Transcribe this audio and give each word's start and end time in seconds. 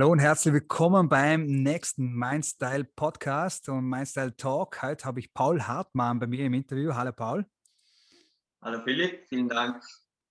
Hallo 0.00 0.12
und 0.12 0.18
herzlich 0.18 0.54
willkommen 0.54 1.10
beim 1.10 1.44
nächsten 1.44 2.14
Mindstyle 2.14 2.84
Podcast 2.84 3.68
und 3.68 3.84
Mindstyle 3.84 4.34
Talk. 4.34 4.80
Heute 4.80 5.04
habe 5.04 5.20
ich 5.20 5.30
Paul 5.34 5.60
Hartmann 5.60 6.18
bei 6.18 6.26
mir 6.26 6.46
im 6.46 6.54
Interview. 6.54 6.94
Hallo 6.94 7.12
Paul. 7.12 7.44
Hallo 8.62 8.80
Philipp, 8.82 9.26
vielen 9.28 9.50
Dank 9.50 9.84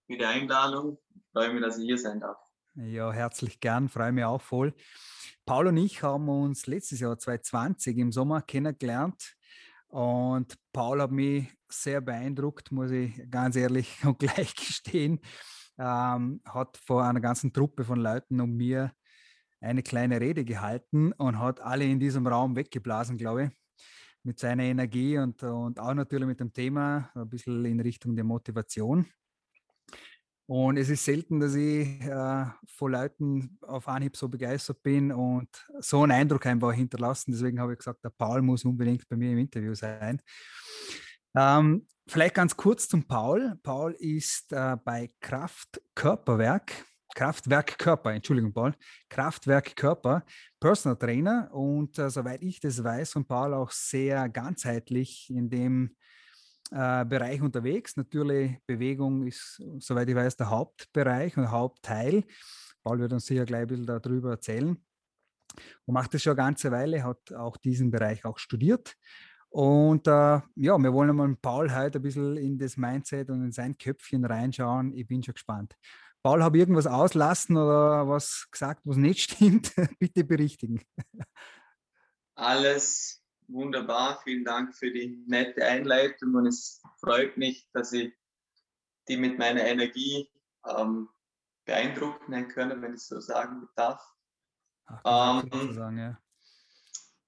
für 0.08 0.18
die 0.18 0.26
Einladung. 0.26 0.98
Ich 1.14 1.22
freue 1.32 1.54
mich, 1.54 1.62
dass 1.62 1.78
ich 1.78 1.86
hier 1.86 2.00
sein 2.00 2.20
darf. 2.20 2.40
Ja, 2.74 3.12
herzlich 3.12 3.60
gern, 3.60 3.90
freue 3.90 4.12
mich 4.12 4.24
auch 4.24 4.42
voll. 4.42 4.74
Paul 5.46 5.68
und 5.68 5.78
ich 5.78 6.02
haben 6.02 6.28
uns 6.30 6.66
letztes 6.66 7.02
Jahr 7.02 7.20
2020 7.20 7.96
im 8.00 8.12
Sommer 8.12 8.42
kennengelernt 8.42 9.36
und 9.86 10.58
Paul 10.74 11.00
hat 11.00 11.12
mich 11.12 11.48
sehr 11.68 12.02
beeindruckt, 12.02 12.72
muss 12.72 12.90
ich 12.90 13.22
ganz 13.30 13.56
ehrlich 13.56 14.00
und 14.04 14.18
gleich 14.18 14.56
gestehen. 14.56 15.20
Ähm, 15.78 16.42
hat 16.44 16.76
vor 16.76 17.04
einer 17.04 17.22
ganzen 17.22 17.54
Truppe 17.54 17.84
von 17.84 18.00
Leuten 18.00 18.42
um 18.42 18.58
mir 18.58 18.92
eine 19.62 19.84
kleine 19.84 20.22
Rede 20.22 20.46
gehalten 20.46 21.12
und 21.14 21.40
hat 21.40 21.60
alle 21.62 21.86
in 21.86 22.00
diesem 22.00 22.26
Raum 22.28 22.56
weggeblasen, 22.56 23.18
glaube 23.18 23.46
ich, 23.46 23.50
mit 24.24 24.40
seiner 24.40 24.64
Energie 24.64 25.18
und, 25.18 25.42
und 25.44 25.80
auch 25.80 25.94
natürlich 25.94 26.28
mit 26.28 26.40
dem 26.40 26.54
Thema, 26.54 27.10
ein 27.16 27.30
bisschen 27.30 27.64
in 27.66 27.80
Richtung 27.80 28.16
der 28.16 28.26
Motivation. 28.26 29.06
Und 30.50 30.78
es 30.78 30.90
ist 30.90 31.06
selten, 31.06 31.40
dass 31.40 31.54
ich 31.54 32.02
äh, 32.02 32.46
von 32.66 32.92
Leuten 32.92 33.60
auf 33.62 33.88
Anhieb 33.88 34.18
so 34.18 34.28
begeistert 34.28 34.82
bin 34.82 35.12
und 35.12 35.48
so 35.80 36.02
einen 36.02 36.12
Eindruck 36.12 36.48
einfach 36.48 36.74
hinterlassen. 36.74 37.32
Deswegen 37.32 37.60
habe 37.60 37.74
ich 37.74 37.78
gesagt, 37.78 38.04
der 38.04 38.10
Paul 38.10 38.42
muss 38.42 38.66
unbedingt 38.66 39.08
bei 39.08 39.16
mir 39.16 39.32
im 39.32 39.38
Interview 39.38 39.76
sein. 39.76 40.20
Ähm, 41.38 41.86
vielleicht 42.08 42.34
ganz 42.34 42.58
kurz 42.58 42.88
zum 42.88 43.04
Paul. 43.08 43.60
Paul 43.62 43.96
ist 44.00 44.52
äh, 44.52 44.76
bei 44.84 45.12
Kraft 45.20 45.82
Körperwerk 45.94 46.84
Kraftwerk 47.20 47.78
Körper, 47.78 48.14
Entschuldigung, 48.14 48.54
Paul, 48.54 48.74
Kraftwerk 49.10 49.76
Körper, 49.76 50.24
Personal 50.58 50.98
Trainer 50.98 51.50
und 51.52 52.00
äh, 52.00 52.10
soweit 52.10 52.42
ich 52.42 52.62
das 52.62 52.82
weiß 52.82 53.12
von 53.12 53.26
Paul 53.26 53.54
auch 53.56 53.72
sehr 53.72 54.30
ganzheitlich 54.30 55.30
in 55.30 55.50
dem 55.50 55.98
äh, 56.72 57.04
Bereich 57.04 57.42
unterwegs. 57.42 57.98
Natürlich 57.98 58.56
Bewegung 58.66 59.28
ist, 59.28 59.62
soweit 59.80 60.08
ich 60.08 60.16
weiß, 60.16 60.38
der 60.38 60.50
Hauptbereich 60.50 61.36
und 61.36 61.52
Hauptteil. 61.52 62.24
Paul 62.86 63.00
wird 63.00 63.12
uns 63.12 63.26
sicher 63.26 63.44
gleich 63.44 63.64
ein 63.64 63.68
bisschen 63.68 63.86
darüber 63.86 64.32
erzählen. 64.32 64.78
Und 65.86 65.94
macht 65.94 66.14
das 66.14 66.24
schon 66.24 66.40
eine 66.40 66.46
ganze 66.46 66.72
Weile, 66.72 67.04
hat 67.04 67.34
auch 67.34 67.58
diesen 67.58 67.92
Bereich 67.92 68.24
auch 68.24 68.38
studiert. 68.38 68.96
Und 69.50 70.08
äh, 70.08 70.40
ja, 70.56 70.78
wir 70.78 70.94
wollen 70.94 71.14
mal 71.14 71.36
Paul 71.36 71.76
heute 71.76 72.00
ein 72.00 72.02
bisschen 72.02 72.38
in 72.38 72.58
das 72.58 72.78
Mindset 72.78 73.30
und 73.30 73.44
in 73.44 73.52
sein 73.52 73.78
Köpfchen 73.78 74.24
reinschauen. 74.24 74.94
Ich 74.94 75.06
bin 75.06 75.22
schon 75.22 75.34
gespannt. 75.34 75.76
Paul, 76.30 76.44
habe 76.44 76.58
ich 76.58 76.62
irgendwas 76.62 76.86
auslassen 76.86 77.58
oder 77.58 78.08
was 78.08 78.48
gesagt, 78.52 78.82
was 78.84 78.98
nicht 78.98 79.32
stimmt? 79.32 79.74
Bitte 79.98 80.24
berichtigen. 80.24 80.80
Alles 82.36 83.24
wunderbar. 83.48 84.22
Vielen 84.24 84.46
Dank 84.46 84.76
für 84.76 84.92
die 84.92 85.24
nette 85.26 85.66
Einleitung 85.66 86.36
und 86.36 86.46
es 86.46 86.84
freut 87.00 87.36
mich, 87.36 87.68
dass 87.74 87.94
ich 87.94 88.14
die 89.08 89.18
mit 89.18 89.40
meiner 89.40 89.64
Energie 89.64 90.30
ähm, 90.68 91.10
beeindrucken 91.66 92.48
kann, 92.50 92.80
wenn 92.80 92.94
ich 92.94 93.02
so 93.02 93.20
sagen 93.20 93.68
darf. 93.76 94.00
Ach, 94.86 95.44
ähm, 95.52 95.74
sagen, 95.74 95.98
ja. 95.98 96.20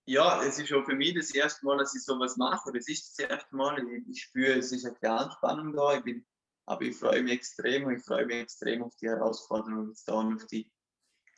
ja, 0.05 0.43
es 0.43 0.59
ist 0.59 0.67
schon 0.67 0.85
für 0.85 0.95
mich 0.95 1.15
das 1.15 1.33
erste 1.33 1.65
Mal, 1.65 1.79
dass 1.79 1.95
ich 1.95 2.03
sowas 2.03 2.37
mache. 2.37 2.69
Es 2.77 2.87
ist 2.87 3.17
das 3.17 3.29
erste 3.29 3.55
Mal, 3.55 3.79
ich, 3.79 4.07
ich 4.09 4.21
spüre, 4.21 4.59
es 4.59 4.71
ist 4.71 4.85
eine 4.85 5.11
Anspannung 5.11 5.73
da. 5.73 5.97
Ich 5.97 6.03
bin 6.03 6.23
aber 6.71 6.83
ich 6.83 6.95
freue 6.95 7.21
mich 7.21 7.33
extrem 7.33 7.85
und 7.85 7.97
ich 7.97 8.03
freue 8.03 8.25
mich 8.25 8.37
extrem 8.37 8.83
auf 8.83 8.95
die 8.95 9.07
Herausforderungen 9.07 9.89
und 9.89 10.35
auf 10.35 10.45
die, 10.47 10.71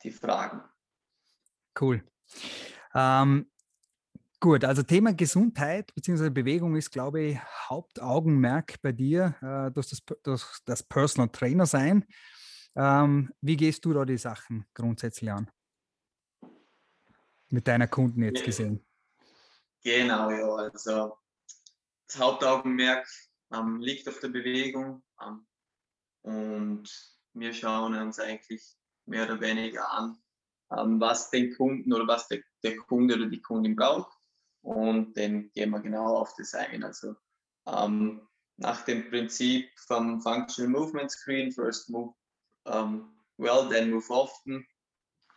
die 0.02 0.12
Fragen. 0.12 0.62
Cool. 1.78 2.04
Ähm, 2.94 3.50
gut, 4.38 4.64
also 4.64 4.84
Thema 4.84 5.12
Gesundheit 5.12 5.92
bzw. 5.94 6.30
Bewegung 6.30 6.76
ist, 6.76 6.92
glaube 6.92 7.20
ich, 7.20 7.38
Hauptaugenmerk 7.68 8.80
bei 8.80 8.92
dir 8.92 9.34
äh, 9.42 9.72
durch, 9.72 9.88
das, 9.88 10.02
durch 10.22 10.44
das 10.64 10.84
Personal 10.84 11.30
Trainer 11.30 11.66
sein. 11.66 12.06
Ähm, 12.76 13.32
wie 13.40 13.56
gehst 13.56 13.84
du 13.84 13.92
da 13.92 14.04
die 14.04 14.18
Sachen 14.18 14.66
grundsätzlich 14.72 15.32
an? 15.32 15.50
Mit 17.50 17.66
deiner 17.66 17.88
Kunden 17.88 18.22
jetzt 18.22 18.44
gesehen. 18.44 18.84
Genau, 19.82 20.30
ja. 20.30 20.54
Also 20.54 21.18
das 22.06 22.18
Hauptaugenmerk 22.18 23.06
ähm, 23.52 23.80
liegt 23.80 24.08
auf 24.08 24.18
der 24.20 24.28
Bewegung 24.28 25.02
ähm, 25.22 25.46
und 26.22 26.88
wir 27.34 27.52
schauen 27.52 27.94
uns 27.94 28.18
eigentlich 28.18 28.62
mehr 29.06 29.24
oder 29.24 29.40
weniger 29.40 29.90
an, 29.90 30.18
ähm, 30.70 31.00
was 31.00 31.30
den 31.30 31.54
Kunden 31.54 31.92
oder 31.92 32.06
was 32.06 32.28
der, 32.28 32.40
der, 32.62 32.76
Kunde 32.76 33.16
oder 33.16 33.26
die 33.26 33.42
Kundin 33.42 33.76
braucht. 33.76 34.16
Und 34.62 35.16
dann 35.18 35.50
gehen 35.52 35.70
wir 35.70 35.80
genau 35.80 36.16
auf 36.16 36.34
das 36.36 36.54
ein. 36.54 36.82
Also 36.84 37.14
ähm, 37.66 38.26
nach 38.56 38.84
dem 38.84 39.10
Prinzip 39.10 39.68
vom 39.86 40.22
Functional 40.22 40.70
Movement 40.70 41.10
Screen, 41.10 41.52
First 41.52 41.90
Move 41.90 42.14
um, 42.64 43.14
well, 43.36 43.68
then 43.68 43.90
move 43.90 44.08
often, 44.10 44.66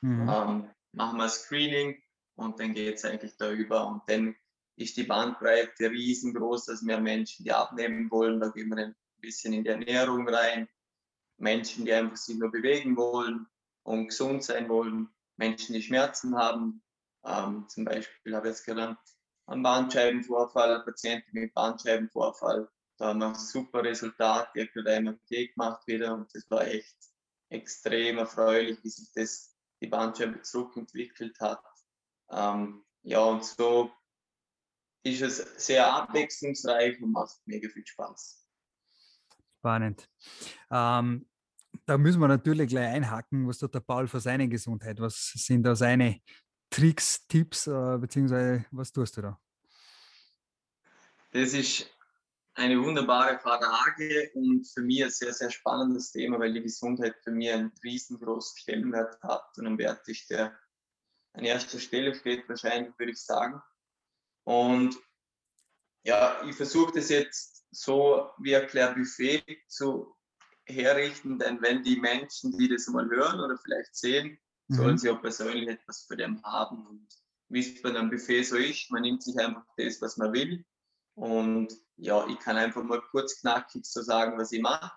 mhm. 0.02 0.30
um, 0.30 0.70
machen 0.94 1.18
wir 1.18 1.28
Screening 1.28 2.02
und 2.36 2.60
dann 2.60 2.74
geht 2.74 2.96
es 2.96 3.06
eigentlich 3.06 3.36
darüber 3.38 3.88
und 3.88 4.02
dann 4.08 4.36
ist 4.78 4.96
die 4.96 5.04
Bandbreite 5.04 5.90
riesengroß, 5.90 6.66
dass 6.66 6.84
mehr 6.84 7.02
Menschen, 7.02 7.44
die 7.44 7.52
abnehmen 7.52 8.10
wollen, 8.12 8.40
da 8.40 8.50
gehen 8.50 8.70
wir 8.70 8.94
ein 9.18 9.22
bisschen 9.22 9.54
in 9.54 9.64
die 9.64 9.70
Ernährung 9.70 10.28
rein. 10.28 10.68
Menschen, 11.38 11.86
die 11.86 11.94
einfach 11.94 12.18
sich 12.18 12.38
nur 12.38 12.52
bewegen 12.52 12.96
wollen 12.98 13.48
und 13.84 14.08
gesund 14.08 14.44
sein 14.44 14.70
wollen. 14.70 15.10
Menschen, 15.38 15.74
die 15.74 15.82
Schmerzen 15.82 16.36
haben. 16.36 16.82
Ähm, 17.26 17.68
zum 17.68 17.86
Beispiel 17.86 18.36
habe 18.36 18.48
ich 18.48 18.56
jetzt 18.56 18.66
genannt, 18.66 19.00
einen 19.48 19.64
Bandscheibenvorfall, 19.64 20.84
Patienten 20.84 21.40
mit 21.40 21.54
Bandscheibenvorfall. 21.54 22.70
Da 22.98 23.08
haben 23.08 23.20
wir 23.20 23.36
super 23.36 23.84
Resultat, 23.84 24.50
die 24.56 24.62
hat 24.62 24.74
gerade 24.74 25.02
MRT 25.02 25.54
gemacht 25.54 25.86
wieder 25.86 26.16
und 26.16 26.34
das 26.34 26.50
war 26.50 26.66
echt 26.66 26.98
extrem 27.50 28.18
erfreulich, 28.18 28.84
wie 28.84 28.90
sich 28.90 29.12
das, 29.14 29.56
die 29.82 29.88
Bandscheibe 29.88 30.42
zurückentwickelt 30.42 31.40
hat. 31.40 31.64
Ähm, 32.32 32.84
ja, 33.04 33.20
und 33.20 33.46
so 33.46 33.92
ist 35.04 35.22
es 35.22 35.66
sehr 35.66 35.94
abwechslungsreich 35.94 37.02
und 37.02 37.12
macht 37.12 37.38
mega 37.46 37.70
viel 37.70 37.86
Spaß. 37.86 38.47
Spannend. 39.68 40.10
Ähm, 40.72 41.28
da 41.86 41.98
müssen 41.98 42.22
wir 42.22 42.30
natürlich 42.30 42.70
gleich 42.70 42.88
einhaken, 42.88 43.46
was 43.50 43.58
tut 43.58 43.76
der 43.76 43.82
Paul 43.82 44.08
für 44.08 44.22
seine 44.22 44.48
Gesundheit? 44.48 45.02
Was 45.02 45.34
sind 45.36 45.64
da 45.64 45.76
seine 45.76 46.22
Tricks, 46.70 47.28
Tipps, 47.28 47.68
äh, 47.68 47.98
beziehungsweise 48.00 48.66
was 48.72 48.94
tust 48.94 49.18
du 49.18 49.24
da? 49.24 49.42
Das 51.34 51.52
ist 51.52 51.94
eine 52.54 52.82
wunderbare 52.82 53.40
Frage 53.40 54.32
und 54.36 54.66
für 54.74 54.84
mich 54.84 55.04
ein 55.04 55.10
sehr, 55.10 55.34
sehr 55.34 55.52
spannendes 55.52 56.14
Thema, 56.14 56.40
weil 56.40 56.54
die 56.54 56.62
Gesundheit 56.62 57.16
für 57.22 57.32
mich 57.32 57.52
einen 57.52 57.74
riesengroßen 57.84 58.60
Stellenwert 58.60 59.22
hat 59.22 59.50
und 59.58 59.68
ein 59.68 59.78
Wert 59.78 60.08
ist, 60.08 60.30
der 60.30 60.58
an 61.34 61.44
erster 61.44 61.80
Stelle 61.80 62.16
steht, 62.16 62.48
wahrscheinlich 62.48 62.98
würde 62.98 63.12
ich 63.12 63.22
sagen. 63.22 63.62
Und 64.46 64.96
ja, 66.06 66.42
ich 66.46 66.56
versuche 66.56 66.94
das 66.94 67.10
jetzt 67.10 67.57
so 67.78 68.32
wie 68.40 68.56
ein 68.56 68.96
Buffet 68.96 69.44
zu 69.68 70.16
herrichten, 70.66 71.38
denn 71.38 71.62
wenn 71.62 71.84
die 71.84 71.98
Menschen, 71.98 72.58
die 72.58 72.68
das 72.68 72.88
mal 72.88 73.08
hören 73.08 73.40
oder 73.40 73.56
vielleicht 73.56 73.96
sehen, 73.96 74.40
mhm. 74.68 74.76
sollen 74.76 74.98
sie 74.98 75.12
auch 75.12 75.22
persönlich 75.22 75.70
etwas 75.70 76.06
für 76.06 76.18
den 76.18 76.42
haben. 76.42 76.88
Und 76.88 77.08
wie 77.50 77.60
es 77.60 77.80
bei 77.84 77.90
einem 77.90 78.10
Buffet 78.10 78.44
so 78.44 78.58
ist, 78.58 78.90
man 78.90 79.04
nimmt 79.04 79.22
sich 79.22 79.38
einfach 79.38 79.64
das, 79.78 80.02
was 80.02 80.18
man 80.18 80.34
will. 80.34 80.66
Und 81.14 81.72
ja, 81.98 82.28
ich 82.28 82.40
kann 82.40 82.58
einfach 82.58 82.82
mal 82.82 83.02
kurz 83.12 83.40
knackig 83.42 83.86
so 83.86 84.02
sagen, 84.02 84.40
was 84.40 84.52
ich 84.52 84.62
mache. 84.62 84.92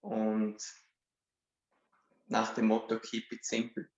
Und 0.00 0.58
nach 2.26 2.52
dem 2.54 2.66
Motto 2.66 2.98
Keep 2.98 3.32
it 3.32 3.44
simple. 3.44 3.88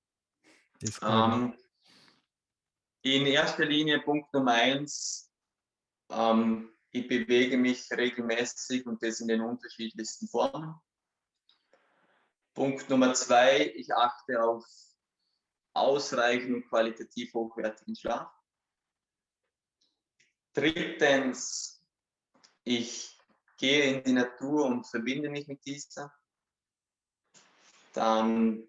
Ähm, 1.00 1.54
in 3.00 3.24
erster 3.24 3.64
Linie 3.64 4.00
Punkt 4.00 4.32
Nummer 4.34 4.52
eins, 4.52 5.32
ähm, 6.10 6.72
ich 6.92 7.08
bewege 7.08 7.56
mich 7.56 7.90
regelmäßig 7.90 8.86
und 8.86 9.02
das 9.02 9.20
in 9.20 9.28
den 9.28 9.40
unterschiedlichsten 9.40 10.28
Formen. 10.28 10.74
Punkt 12.54 12.90
Nummer 12.90 13.14
zwei, 13.14 13.72
ich 13.74 13.94
achte 13.94 14.42
auf 14.42 14.64
ausreichend 15.72 16.54
und 16.54 16.68
qualitativ 16.68 17.32
hochwertigen 17.32 17.96
Schlaf. 17.96 18.30
Drittens, 20.52 21.82
ich 22.62 23.18
gehe 23.56 23.94
in 23.94 24.04
die 24.04 24.12
Natur 24.12 24.66
und 24.66 24.86
verbinde 24.86 25.30
mich 25.30 25.48
mit 25.48 25.64
dieser. 25.64 26.12
Dann 27.94 28.68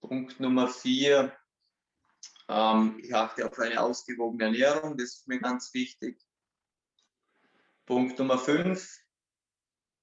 Punkt 0.00 0.40
Nummer 0.40 0.66
vier, 0.66 1.36
ähm, 2.48 2.98
ich 3.02 3.14
achte 3.14 3.44
auf 3.44 3.58
eine 3.58 3.82
ausgewogene 3.82 4.44
Ernährung, 4.44 4.96
das 4.96 5.18
ist 5.18 5.28
mir 5.28 5.40
ganz 5.40 5.74
wichtig. 5.74 6.18
Punkt 7.90 8.20
Nummer 8.20 8.38
5. 8.38 9.00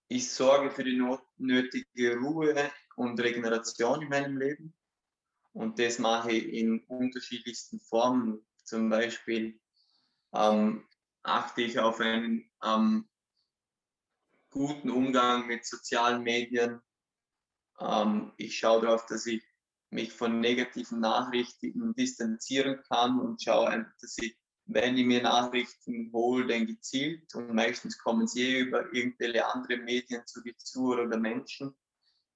Ich 0.09 0.29
sorge 0.29 0.71
für 0.71 0.83
die 0.83 1.01
nötige 1.37 2.17
Ruhe 2.17 2.69
und 2.97 3.17
Regeneration 3.17 4.01
in 4.01 4.09
meinem 4.09 4.35
Leben. 4.35 4.75
Und 5.53 5.79
das 5.79 5.97
mache 5.97 6.33
ich 6.33 6.51
in 6.51 6.81
unterschiedlichsten 6.87 7.79
Formen. 7.79 8.45
Zum 8.65 8.89
Beispiel 8.89 9.57
ähm, 10.33 10.85
achte 11.23 11.61
ich 11.61 11.79
auf 11.79 12.01
einen 12.01 12.51
ähm, 12.61 13.07
guten 14.49 14.89
Umgang 14.89 15.47
mit 15.47 15.65
sozialen 15.65 16.23
Medien. 16.23 16.81
Ähm, 17.79 18.33
ich 18.35 18.57
schaue 18.57 18.81
darauf, 18.81 19.05
dass 19.05 19.25
ich 19.27 19.41
mich 19.91 20.11
von 20.11 20.41
negativen 20.41 20.99
Nachrichten 20.99 21.95
distanzieren 21.95 22.83
kann 22.89 23.17
und 23.17 23.41
schaue 23.41 23.89
dass 24.01 24.17
ich, 24.17 24.37
wenn 24.67 24.97
ich 24.97 25.05
mir 25.05 25.23
Nachrichten 25.23 26.11
hole, 26.11 26.45
dann 26.45 26.67
gezielt 26.67 27.33
und 27.35 27.53
meistens 27.53 27.97
kommen 27.97 28.27
sie 28.27 28.43
eh 28.43 28.59
über 28.59 28.93
irgendwelche 28.93 29.45
andere 29.45 29.77
Medien 29.77 30.25
zu 30.27 30.41
dir 30.41 30.57
zu 30.57 30.93
oder 30.93 31.17
Menschen. 31.17 31.75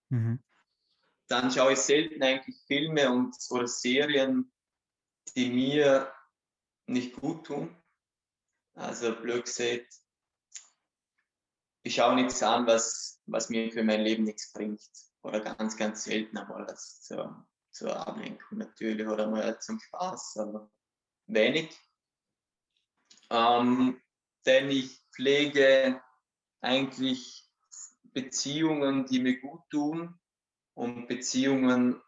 Mhm. 0.10 0.42
Dann 1.28 1.52
schaue 1.52 1.74
ich 1.74 1.80
selten 1.80 2.24
eigentlich 2.24 2.58
Filme 2.68 3.12
und 3.12 3.36
oder 3.50 3.68
Serien, 3.68 4.52
die 5.36 5.50
mir 5.50 6.12
nicht 6.88 7.16
gut 7.16 7.46
tun. 7.46 7.76
Also 8.74 9.14
blöd 9.16 9.46
gesagt, 9.46 9.88
ich 11.84 11.96
schaue 11.96 12.16
nichts 12.16 12.42
an, 12.44 12.66
was, 12.68 13.22
was 13.26 13.50
mir 13.50 13.72
für 13.72 13.84
mein 13.84 14.02
Leben 14.02 14.24
nichts 14.24 14.52
bringt. 14.54 14.82
Oder 15.24 15.42
ganz, 15.42 15.78
ganz 15.78 16.06
selten 16.06 16.38
einmal 16.38 16.66
das 16.66 17.02
zur, 17.02 17.46
zur 17.72 17.96
Ablenkung 18.08 18.58
natürlich 18.58 19.08
oder 19.08 19.30
mal 19.30 19.60
zum 19.60 19.80
Spaß, 19.80 20.38
aber 20.38 20.72
wenig. 21.28 21.78
Ähm, 23.32 24.02
denn 24.46 24.70
ich 24.70 25.02
pflege 25.14 26.04
eigentlich 26.60 27.50
Beziehungen, 28.04 29.06
die 29.06 29.20
mir 29.20 29.40
gut 29.40 29.62
tun 29.70 30.20
und 30.74 31.08
Beziehungen 31.08 32.02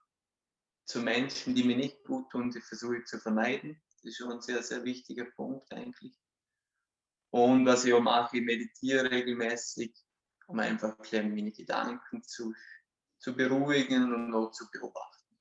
zu 0.86 1.02
Menschen, 1.02 1.56
die 1.56 1.64
mir 1.64 1.78
nicht 1.78 2.04
gut 2.04 2.30
tun, 2.30 2.52
die 2.52 2.60
versuche 2.60 2.98
ich 2.98 3.06
zu 3.06 3.20
vermeiden. 3.20 3.82
Das 3.90 4.04
ist 4.04 4.18
schon 4.18 4.34
ein 4.34 4.42
sehr, 4.42 4.62
sehr 4.62 4.84
wichtiger 4.84 5.24
Punkt 5.24 5.72
eigentlich. 5.72 6.14
Und 7.30 7.66
was 7.66 7.86
ich 7.86 7.94
auch 7.94 8.02
mache, 8.02 8.38
ich 8.38 8.44
meditiere 8.44 9.10
regelmäßig, 9.10 9.96
um 10.48 10.60
einfach 10.60 10.98
meine 11.14 11.52
Gedanken 11.54 12.22
zu, 12.24 12.54
zu 13.20 13.34
beruhigen 13.34 14.14
und 14.14 14.34
auch 14.36 14.52
zu 14.52 14.70
beobachten. 14.70 15.38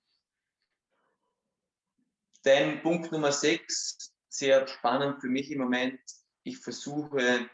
Dann 2.44 2.80
Punkt 2.82 3.10
Nummer 3.10 3.32
6, 3.32 4.11
sehr 4.32 4.66
spannend 4.66 5.20
für 5.20 5.28
mich 5.28 5.50
im 5.50 5.60
Moment. 5.60 6.00
Ich 6.42 6.58
versuche 6.58 7.48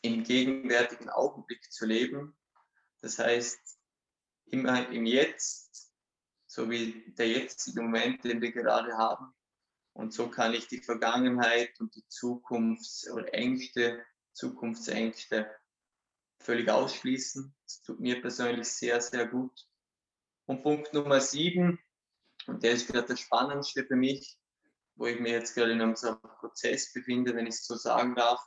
im 0.00 0.24
gegenwärtigen 0.24 1.10
Augenblick 1.10 1.70
zu 1.70 1.84
leben. 1.84 2.36
Das 3.02 3.18
heißt, 3.18 3.60
immer 4.46 4.88
im 4.88 5.04
Jetzt, 5.04 5.92
so 6.46 6.70
wie 6.70 7.12
der 7.18 7.28
jetzige 7.28 7.82
Moment, 7.82 8.24
den 8.24 8.40
wir 8.40 8.52
gerade 8.52 8.96
haben, 8.96 9.34
und 9.92 10.12
so 10.12 10.28
kann 10.28 10.54
ich 10.54 10.66
die 10.66 10.82
Vergangenheit 10.82 11.78
und 11.78 11.94
die 11.94 12.04
Zukunfts- 12.08 13.08
oder 13.12 13.32
Ängste, 13.32 14.04
Zukunftsängste 14.32 15.54
völlig 16.40 16.68
ausschließen. 16.68 17.54
Das 17.64 17.82
tut 17.82 18.00
mir 18.00 18.20
persönlich 18.20 18.66
sehr, 18.66 19.00
sehr 19.00 19.28
gut. 19.28 19.68
Und 20.46 20.62
Punkt 20.62 20.92
Nummer 20.92 21.20
sieben, 21.20 21.78
und 22.46 22.62
der 22.64 22.72
ist 22.72 22.88
gerade 22.88 23.06
der 23.06 23.16
spannendste 23.16 23.86
für 23.86 23.96
mich, 23.96 24.36
wo 24.96 25.06
ich 25.06 25.18
mich 25.20 25.32
jetzt 25.32 25.54
gerade 25.54 25.72
in 25.72 25.80
einem 25.80 25.94
Prozess 25.94 26.92
befinde, 26.92 27.34
wenn 27.34 27.46
ich 27.46 27.54
es 27.54 27.66
so 27.66 27.76
sagen 27.76 28.14
darf. 28.14 28.40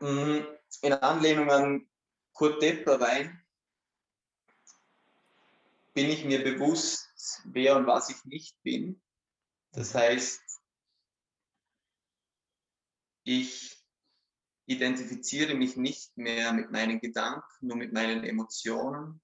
Mm, 0.00 0.40
in 0.82 0.92
Anlehnung 0.92 1.50
an 1.50 1.88
Kurt 2.32 2.60
Depperwein 2.62 3.44
bin 5.92 6.10
ich 6.10 6.24
mir 6.24 6.42
bewusst, 6.42 7.40
wer 7.44 7.76
und 7.76 7.86
was 7.86 8.10
ich 8.10 8.24
nicht 8.24 8.60
bin. 8.62 9.00
Das 9.72 9.94
heißt, 9.94 10.40
ich 13.24 13.84
identifiziere 14.66 15.54
mich 15.54 15.76
nicht 15.76 16.16
mehr 16.16 16.52
mit 16.52 16.70
meinen 16.70 17.00
Gedanken, 17.00 17.66
nur 17.66 17.76
mit 17.76 17.92
meinen 17.92 18.24
Emotionen. 18.24 19.20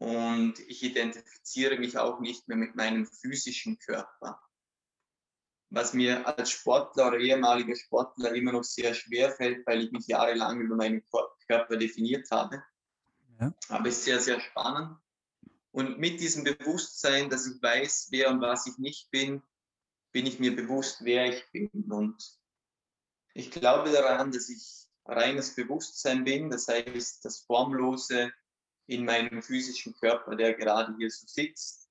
Und 0.00 0.58
ich 0.60 0.82
identifiziere 0.82 1.78
mich 1.78 1.98
auch 1.98 2.20
nicht 2.20 2.48
mehr 2.48 2.56
mit 2.56 2.74
meinem 2.74 3.04
physischen 3.04 3.78
Körper. 3.78 4.40
Was 5.68 5.92
mir 5.92 6.26
als 6.26 6.50
Sportler 6.50 7.08
oder 7.08 7.18
ehemaliger 7.18 7.76
Sportler 7.76 8.34
immer 8.34 8.52
noch 8.52 8.64
sehr 8.64 8.94
schwer 8.94 9.30
fällt, 9.30 9.66
weil 9.66 9.82
ich 9.82 9.92
mich 9.92 10.06
jahrelang 10.06 10.58
über 10.62 10.74
meinen 10.74 11.04
Körper 11.46 11.76
definiert 11.76 12.30
habe. 12.30 12.64
Ja. 13.38 13.52
Aber 13.68 13.88
es 13.90 13.98
ist 13.98 14.04
sehr, 14.04 14.20
sehr 14.20 14.40
spannend. 14.40 14.96
Und 15.70 15.98
mit 15.98 16.18
diesem 16.18 16.44
Bewusstsein, 16.44 17.28
dass 17.28 17.46
ich 17.46 17.62
weiß, 17.62 18.08
wer 18.10 18.30
und 18.30 18.40
was 18.40 18.66
ich 18.66 18.78
nicht 18.78 19.10
bin, 19.10 19.42
bin 20.12 20.24
ich 20.24 20.40
mir 20.40 20.56
bewusst, 20.56 21.04
wer 21.04 21.26
ich 21.26 21.44
bin. 21.52 21.70
Und 21.90 22.40
ich 23.34 23.50
glaube 23.50 23.92
daran, 23.92 24.32
dass 24.32 24.48
ich 24.48 24.88
reines 25.04 25.54
Bewusstsein 25.54 26.24
bin, 26.24 26.48
das 26.48 26.68
heißt 26.68 27.22
das 27.22 27.40
Formlose 27.40 28.32
in 28.90 29.04
meinem 29.04 29.40
physischen 29.40 29.94
Körper, 29.94 30.34
der 30.34 30.54
gerade 30.54 30.96
hier 30.98 31.10
so 31.10 31.26
sitzt. 31.26 31.88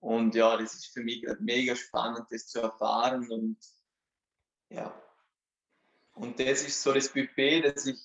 Und 0.00 0.34
ja, 0.34 0.56
das 0.56 0.74
ist 0.74 0.86
für 0.86 1.02
mich 1.02 1.26
mega 1.38 1.76
spannend, 1.76 2.26
das 2.30 2.46
zu 2.46 2.60
erfahren. 2.60 3.30
Und 3.30 3.58
ja, 4.70 4.94
und 6.14 6.40
das 6.40 6.62
ist 6.66 6.82
so 6.82 6.94
das 6.94 7.12
Buffet, 7.12 7.62
das 7.62 7.84
ich 7.84 8.00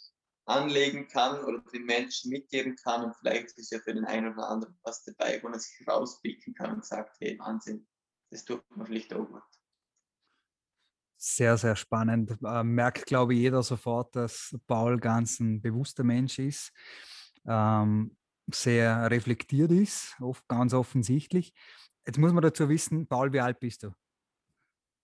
anlegen 0.46 1.08
kann 1.08 1.44
oder 1.46 1.60
den 1.74 1.86
Menschen 1.86 2.30
mitgeben 2.32 2.76
kann. 2.76 3.06
Und 3.06 3.16
vielleicht 3.16 3.58
ist 3.58 3.72
ja 3.72 3.80
für 3.80 3.94
den 3.94 4.04
einen 4.04 4.34
oder 4.34 4.50
anderen 4.50 4.78
was 4.84 5.06
dabei, 5.06 5.42
wo 5.42 5.48
er 5.48 5.60
sich 5.60 5.88
rauspicken 5.88 6.54
kann 6.56 6.74
und 6.74 6.86
sagt, 6.86 7.16
hey, 7.22 7.40
Wahnsinn, 7.40 7.88
das 8.32 8.44
tut 8.44 8.64
mir 8.76 8.86
vielleicht 8.86 9.14
auch 9.14 9.26
gut. 9.26 9.44
Sehr, 11.18 11.58
sehr 11.58 11.78
spannend. 11.78 12.38
Äh, 12.44 12.64
merkt, 12.64 13.06
glaube 13.06 13.34
ich, 13.34 13.40
jeder 13.40 13.64
sofort, 13.64 14.14
dass 14.18 14.54
Paul 14.68 15.00
ganz 15.00 15.40
ein 15.40 15.62
bewusster 15.62 16.04
Mensch 16.04 16.38
ist, 16.40 16.74
ähm, 17.48 18.18
sehr 18.54 19.10
reflektiert 19.10 19.72
ist, 19.72 20.16
oft 20.20 20.48
ganz 20.48 20.74
offensichtlich. 20.74 21.54
Jetzt 22.06 22.18
muss 22.18 22.34
man 22.34 22.44
dazu 22.44 22.70
wissen, 22.70 23.08
Paul, 23.08 23.34
wie 23.34 23.40
alt 23.40 23.60
bist 23.60 23.84
du? 23.84 23.92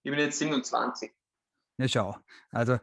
Ich 0.04 0.12
bin 0.12 0.20
jetzt 0.20 0.40
27. 0.40 1.12
Ja, 1.78 1.88
schau. 1.88 2.18
Also 2.52 2.78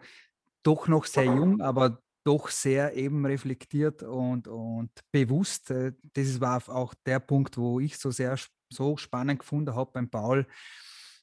doch 0.62 0.88
noch 0.88 1.05
sehr 1.05 1.25
jung, 1.25 1.60
aber 1.60 2.02
doch 2.25 2.49
sehr 2.49 2.94
eben 2.94 3.25
reflektiert 3.25 4.02
und, 4.02 4.49
und 4.49 4.90
bewusst. 5.11 5.71
Äh, 5.71 5.92
das 6.12 6.40
war 6.40 6.68
auch 6.68 6.94
der 7.06 7.21
Punkt, 7.21 7.56
wo 7.56 7.80
ich 7.80 7.97
so 7.97 8.11
sehr 8.11 8.37
so 8.71 8.97
spannend 8.97 9.40
gefunden 9.40 9.75
habe 9.75 9.92
beim 9.92 10.11
Paul. 10.11 10.47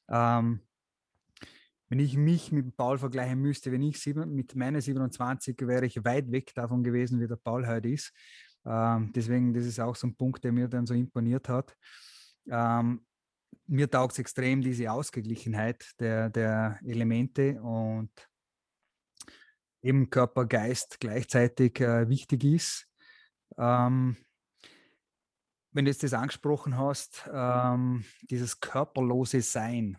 Ähm, 0.08 0.60
wenn 1.88 2.00
ich 2.00 2.16
mich 2.16 2.50
mit 2.50 2.76
Paul 2.76 2.98
vergleichen 2.98 3.40
müsste, 3.40 3.70
wenn 3.70 3.82
ich 3.82 4.00
sieben, 4.00 4.34
mit 4.34 4.56
meinen 4.56 4.80
27 4.80 5.56
wäre 5.60 5.86
ich 5.86 6.04
weit 6.04 6.32
weg 6.32 6.52
davon 6.54 6.82
gewesen, 6.82 7.20
wie 7.20 7.28
der 7.28 7.36
Paul 7.36 7.66
heute 7.66 7.88
ist. 7.88 8.12
Ähm, 8.66 9.12
deswegen, 9.14 9.54
das 9.54 9.64
ist 9.64 9.80
auch 9.80 9.94
so 9.94 10.08
ein 10.08 10.16
Punkt, 10.16 10.42
der 10.44 10.52
mir 10.52 10.68
dann 10.68 10.86
so 10.86 10.94
imponiert 10.94 11.48
hat. 11.48 11.76
Ähm, 12.48 13.04
mir 13.66 13.90
taugt 13.90 14.12
es 14.12 14.18
extrem 14.18 14.60
diese 14.60 14.90
Ausgeglichenheit 14.90 15.92
der, 15.98 16.30
der 16.30 16.78
Elemente 16.84 17.60
und 17.62 18.10
eben 19.82 20.10
Körper, 20.10 20.46
Geist 20.46 20.98
gleichzeitig 21.00 21.80
äh, 21.80 22.08
wichtig 22.08 22.44
ist. 22.44 22.88
Ähm, 23.56 24.16
wenn 25.72 25.84
du 25.84 25.90
jetzt 25.90 26.02
das 26.02 26.14
angesprochen 26.14 26.78
hast, 26.78 27.28
ähm, 27.32 28.04
dieses 28.22 28.60
körperlose 28.60 29.42
Sein, 29.42 29.98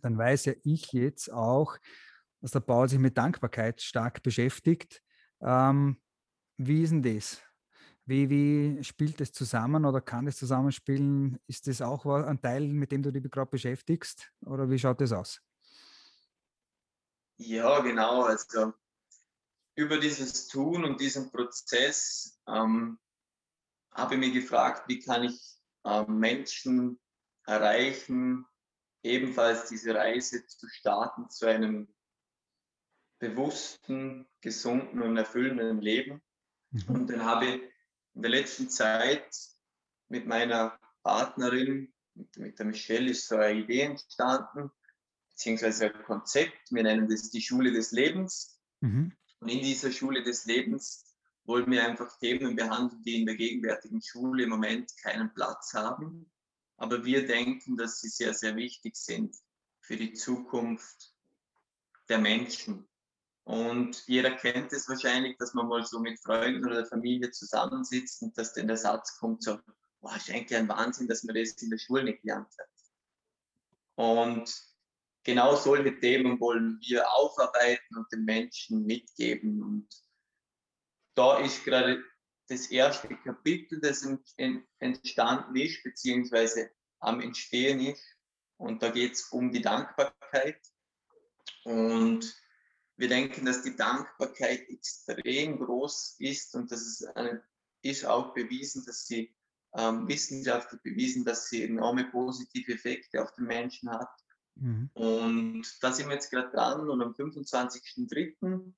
dann 0.00 0.16
weiß 0.16 0.46
ja 0.46 0.52
ich 0.64 0.92
jetzt 0.92 1.32
auch, 1.32 1.76
dass 2.40 2.52
der 2.52 2.60
Paul 2.60 2.88
sich 2.88 2.98
mit 2.98 3.16
Dankbarkeit 3.16 3.80
stark 3.82 4.22
beschäftigt. 4.22 5.02
Ähm, 5.40 6.01
wie 6.66 6.82
ist 6.82 6.90
denn 6.90 7.02
das? 7.02 7.42
Wie, 8.04 8.28
wie 8.28 8.82
spielt 8.82 9.20
das 9.20 9.32
zusammen 9.32 9.84
oder 9.84 10.00
kann 10.00 10.26
das 10.26 10.36
zusammenspielen? 10.36 11.38
Ist 11.46 11.68
das 11.68 11.80
auch 11.80 12.04
ein 12.06 12.40
Teil, 12.40 12.66
mit 12.66 12.90
dem 12.90 13.02
du 13.02 13.12
dich 13.12 13.22
gerade 13.30 13.50
beschäftigst? 13.50 14.32
Oder 14.44 14.68
wie 14.68 14.78
schaut 14.78 15.00
das 15.00 15.12
aus? 15.12 15.40
Ja, 17.36 17.80
genau. 17.80 18.22
Also 18.24 18.72
über 19.76 19.98
dieses 19.98 20.48
Tun 20.48 20.84
und 20.84 21.00
diesen 21.00 21.30
Prozess 21.30 22.40
ähm, 22.48 22.98
habe 23.92 24.14
ich 24.14 24.20
mich 24.20 24.34
gefragt, 24.34 24.88
wie 24.88 25.00
kann 25.00 25.24
ich 25.24 25.40
äh, 25.84 26.04
Menschen 26.04 27.00
erreichen, 27.46 28.46
ebenfalls 29.02 29.68
diese 29.68 29.94
Reise 29.94 30.46
zu 30.46 30.68
starten 30.68 31.28
zu 31.30 31.46
einem 31.46 31.92
bewussten, 33.18 34.28
gesunden 34.40 35.02
und 35.02 35.16
erfüllenden 35.16 35.80
Leben. 35.80 36.22
Mhm. 36.72 36.94
Und 36.94 37.06
dann 37.08 37.24
habe 37.24 37.46
ich 37.46 37.62
in 38.14 38.22
der 38.22 38.30
letzten 38.30 38.68
Zeit 38.68 39.28
mit 40.08 40.26
meiner 40.26 40.78
Partnerin, 41.02 41.92
mit, 42.14 42.58
der 42.58 42.66
Michelle, 42.66 43.10
ist 43.10 43.28
so 43.28 43.36
eine 43.36 43.60
Idee 43.60 43.82
entstanden, 43.82 44.70
beziehungsweise 45.30 45.86
ein 45.86 46.02
Konzept. 46.04 46.70
Wir 46.70 46.82
nennen 46.82 47.08
das 47.08 47.30
die 47.30 47.40
Schule 47.40 47.72
des 47.72 47.92
Lebens. 47.92 48.60
Mhm. 48.80 49.12
Und 49.40 49.48
in 49.48 49.60
dieser 49.60 49.90
Schule 49.90 50.22
des 50.22 50.44
Lebens 50.44 51.04
wollen 51.44 51.70
wir 51.70 51.86
einfach 51.86 52.18
Themen 52.18 52.54
behandeln, 52.54 53.02
die 53.02 53.20
in 53.20 53.26
der 53.26 53.36
gegenwärtigen 53.36 54.00
Schule 54.00 54.44
im 54.44 54.50
Moment 54.50 54.92
keinen 54.98 55.32
Platz 55.34 55.74
haben. 55.74 56.30
Aber 56.76 57.04
wir 57.04 57.26
denken, 57.26 57.76
dass 57.76 58.00
sie 58.00 58.08
sehr, 58.08 58.34
sehr 58.34 58.56
wichtig 58.56 58.96
sind 58.96 59.34
für 59.80 59.96
die 59.96 60.12
Zukunft 60.12 61.12
der 62.08 62.18
Menschen. 62.18 62.86
Und 63.44 64.06
jeder 64.06 64.30
kennt 64.36 64.72
es 64.72 64.88
wahrscheinlich, 64.88 65.36
dass 65.38 65.52
man 65.54 65.66
mal 65.66 65.84
so 65.84 65.98
mit 65.98 66.20
Freunden 66.20 66.64
oder 66.64 66.76
der 66.76 66.86
Familie 66.86 67.30
zusammensitzt 67.30 68.22
und 68.22 68.38
dass 68.38 68.54
dann 68.54 68.68
der 68.68 68.76
Satz 68.76 69.18
kommt 69.18 69.42
so, 69.42 69.58
boah, 70.00 70.14
ist 70.16 70.30
eigentlich 70.30 70.56
ein 70.56 70.68
Wahnsinn, 70.68 71.08
dass 71.08 71.24
man 71.24 71.34
das 71.34 71.60
in 71.60 71.70
der 71.70 71.78
Schule 71.78 72.04
nicht 72.04 72.22
gelernt 72.22 72.48
hat. 72.58 72.68
Und 73.96 74.54
genau 75.24 75.56
solche 75.56 75.98
Themen 75.98 76.38
wollen 76.40 76.78
wir 76.80 77.10
aufarbeiten 77.12 77.96
und 77.96 78.10
den 78.12 78.24
Menschen 78.24 78.84
mitgeben. 78.84 79.62
Und 79.62 79.88
da 81.14 81.38
ist 81.38 81.64
gerade 81.64 82.02
das 82.48 82.66
erste 82.66 83.08
Kapitel, 83.08 83.80
das 83.80 84.06
entstanden 84.78 85.56
ist, 85.56 85.82
beziehungsweise 85.82 86.70
am 87.00 87.20
Entstehen 87.20 87.80
ist. 87.80 88.04
Und 88.56 88.82
da 88.82 88.90
geht 88.90 89.14
es 89.14 89.22
um 89.30 89.50
die 89.50 89.62
Dankbarkeit. 89.62 90.60
Und 91.64 92.41
wir 93.02 93.08
denken, 93.08 93.44
dass 93.44 93.62
die 93.62 93.74
Dankbarkeit 93.74 94.70
extrem 94.70 95.58
groß 95.58 96.18
ist 96.20 96.54
und 96.54 96.70
das 96.70 96.82
ist, 96.82 97.04
eine, 97.16 97.42
ist 97.82 98.06
auch 98.06 98.32
bewiesen, 98.32 98.84
dass 98.86 99.08
sie 99.08 99.34
ähm, 99.76 100.06
wissenschaftlich 100.06 100.80
bewiesen, 100.82 101.24
dass 101.24 101.48
sie 101.48 101.64
enorme 101.64 102.04
positive 102.04 102.72
Effekte 102.72 103.20
auf 103.20 103.34
den 103.34 103.46
Menschen 103.46 103.90
hat. 103.90 104.08
Mhm. 104.54 104.88
Und 104.94 105.66
da 105.80 105.90
sind 105.90 106.06
wir 106.06 106.14
jetzt 106.14 106.30
gerade 106.30 106.52
dran 106.52 106.88
und 106.88 107.02
am 107.02 107.12
25.03. 107.12 108.72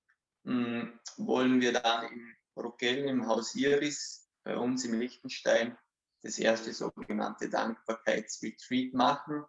Hm, 0.47 1.01
wollen 1.19 1.61
wir 1.61 1.75
dann 1.75 2.11
im 2.11 2.35
Rockel 2.57 2.97
im 3.05 3.27
Haus 3.27 3.55
Iris 3.55 4.27
bei 4.43 4.57
uns 4.57 4.87
im 4.87 4.99
Liechtenstein 4.99 5.77
das 6.23 6.39
erste 6.39 6.73
sogenannte 6.73 7.51
Dankbarkeitsretreat 7.51 8.95
machen 8.95 9.45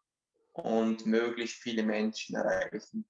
und 0.51 1.05
möglichst 1.05 1.61
viele 1.61 1.83
Menschen 1.83 2.35
erreichen, 2.35 3.05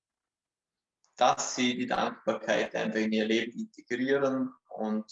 dass 1.17 1.55
sie 1.55 1.77
die 1.77 1.88
Dankbarkeit 1.88 2.75
einfach 2.75 3.00
in 3.00 3.12
ihr 3.12 3.25
Leben 3.25 3.57
integrieren 3.57 4.53
und 4.69 5.05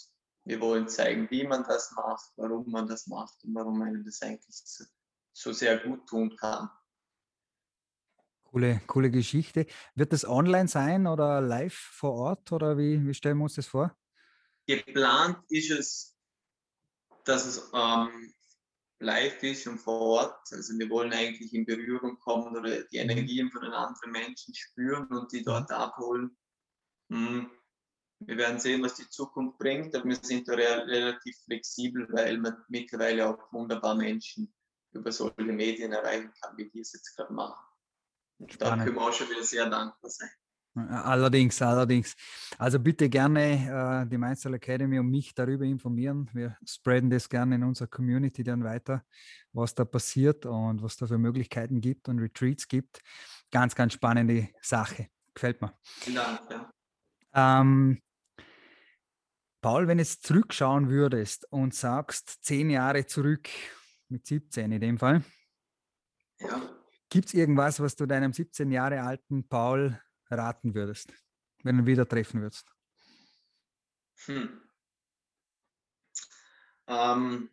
wir 0.44 0.60
wollen 0.60 0.88
zeigen, 0.88 1.30
wie 1.30 1.46
man 1.46 1.64
das 1.64 1.92
macht, 1.92 2.32
warum 2.36 2.70
man 2.70 2.86
das 2.86 3.06
macht 3.06 3.42
und 3.44 3.54
warum 3.54 3.78
man 3.78 4.04
das 4.04 4.20
eigentlich 4.20 4.54
so, 4.64 4.84
so 5.32 5.52
sehr 5.52 5.78
gut 5.78 6.06
tun 6.06 6.36
kann. 6.36 6.68
Coole, 8.44 8.80
coole 8.86 9.10
Geschichte. 9.10 9.66
Wird 9.94 10.12
das 10.12 10.24
online 10.24 10.68
sein 10.68 11.06
oder 11.06 11.40
live 11.40 11.74
vor 11.74 12.12
Ort 12.12 12.52
oder 12.52 12.76
wie, 12.78 13.04
wie 13.04 13.14
stellen 13.14 13.38
wir 13.38 13.44
uns 13.44 13.54
das 13.54 13.66
vor? 13.66 13.96
Geplant 14.66 15.38
ist 15.48 15.70
es, 15.70 16.16
dass 17.24 17.46
es 17.46 17.70
ähm, 17.74 18.34
live 19.00 19.42
ist 19.42 19.66
und 19.66 19.78
vor 19.78 20.00
Ort. 20.00 20.52
Also 20.52 20.78
wir 20.78 20.88
wollen 20.88 21.12
eigentlich 21.12 21.52
in 21.52 21.66
Berührung 21.66 22.18
kommen 22.18 22.56
oder 22.56 22.82
die 22.84 23.02
mhm. 23.02 23.10
Energien 23.10 23.50
von 23.50 23.62
den 23.62 23.72
anderen 23.72 24.12
Menschen 24.12 24.54
spüren 24.54 25.06
und 25.08 25.32
die 25.32 25.42
dort 25.42 25.70
abholen. 25.70 26.36
Mhm. 27.08 27.50
Wir 28.20 28.36
werden 28.36 28.58
sehen, 28.58 28.82
was 28.82 28.94
die 28.94 29.08
Zukunft 29.08 29.58
bringt, 29.58 29.94
aber 29.94 30.06
wir 30.06 30.16
sind 30.16 30.48
da 30.48 30.54
relativ 30.54 31.36
flexibel, 31.44 32.06
weil 32.10 32.38
man 32.38 32.56
mittlerweile 32.68 33.28
auch 33.28 33.52
wunderbar 33.52 33.94
Menschen 33.94 34.54
über 34.92 35.12
solche 35.12 35.42
Medien 35.42 35.92
erreichen 35.92 36.32
kann, 36.40 36.56
wie 36.56 36.70
die 36.70 36.80
es 36.80 36.92
jetzt 36.92 37.14
gerade 37.16 37.32
machen. 37.32 37.62
Da 38.58 38.76
können 38.76 38.94
wir 38.94 39.02
auch 39.02 39.12
schon 39.12 39.28
wieder 39.28 39.42
sehr 39.42 39.68
dankbar 39.68 40.10
sein. 40.10 40.30
Allerdings, 40.74 41.62
allerdings. 41.62 42.16
Also 42.58 42.80
bitte 42.80 43.08
gerne 43.08 44.02
äh, 44.04 44.08
die 44.08 44.18
Mindstyle 44.18 44.56
Academy 44.56 44.98
und 44.98 45.08
mich 45.08 45.32
darüber 45.32 45.64
informieren. 45.64 46.28
Wir 46.32 46.56
spreaden 46.66 47.10
das 47.10 47.28
gerne 47.28 47.54
in 47.54 47.62
unserer 47.62 47.86
Community 47.86 48.42
dann 48.42 48.64
weiter, 48.64 49.04
was 49.52 49.74
da 49.74 49.84
passiert 49.84 50.46
und 50.46 50.82
was 50.82 50.96
da 50.96 51.06
für 51.06 51.18
Möglichkeiten 51.18 51.80
gibt 51.80 52.08
und 52.08 52.18
Retreats 52.18 52.66
gibt. 52.66 53.00
Ganz, 53.52 53.74
ganz 53.76 53.92
spannende 53.92 54.48
Sache. 54.60 55.08
Gefällt 55.32 55.62
mir. 55.62 55.72
Vielen 55.82 56.16
Dank. 56.16 56.40
Ja. 56.50 57.60
Ähm, 57.60 58.00
Paul, 59.60 59.86
wenn 59.86 59.98
du 59.98 60.02
jetzt 60.02 60.26
zurückschauen 60.26 60.88
würdest 60.88 61.46
und 61.50 61.72
sagst, 61.72 62.44
zehn 62.44 62.68
Jahre 62.68 63.06
zurück, 63.06 63.48
mit 64.08 64.26
17 64.26 64.72
in 64.72 64.80
dem 64.80 64.98
Fall, 64.98 65.22
ja. 66.40 66.60
gibt 67.08 67.28
es 67.28 67.34
irgendwas, 67.34 67.80
was 67.80 67.96
du 67.96 68.06
deinem 68.06 68.32
17 68.32 68.70
Jahre 68.70 69.02
alten 69.02 69.48
Paul 69.48 69.98
raten 70.34 70.74
würdest, 70.74 71.12
wenn 71.62 71.76
du 71.76 71.82
ihn 71.82 71.86
wieder 71.86 72.08
treffen 72.08 72.42
würdest? 72.42 72.68
Hm. 74.26 74.60
Ähm, 76.86 77.50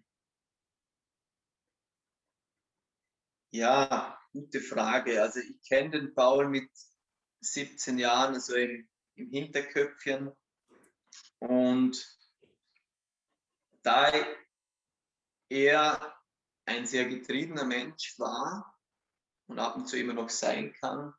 ja, 3.51 4.19
gute 4.31 4.59
Frage. 4.61 5.21
Also 5.21 5.39
ich 5.39 5.61
kenne 5.67 5.91
den 5.91 6.13
Paul 6.13 6.49
mit 6.49 6.69
17 7.41 7.97
Jahren, 7.97 8.35
also 8.35 8.55
im, 8.55 8.87
im 9.15 9.29
Hinterköpfchen. 9.29 10.31
Und 11.39 12.19
da 13.83 14.11
er 15.49 16.15
ein 16.65 16.85
sehr 16.85 17.05
getriebener 17.09 17.65
Mensch 17.65 18.17
war 18.19 18.79
und 19.47 19.59
ab 19.59 19.75
und 19.75 19.87
zu 19.87 19.97
immer 19.97 20.13
noch 20.13 20.29
sein 20.29 20.73
kann, 20.73 21.13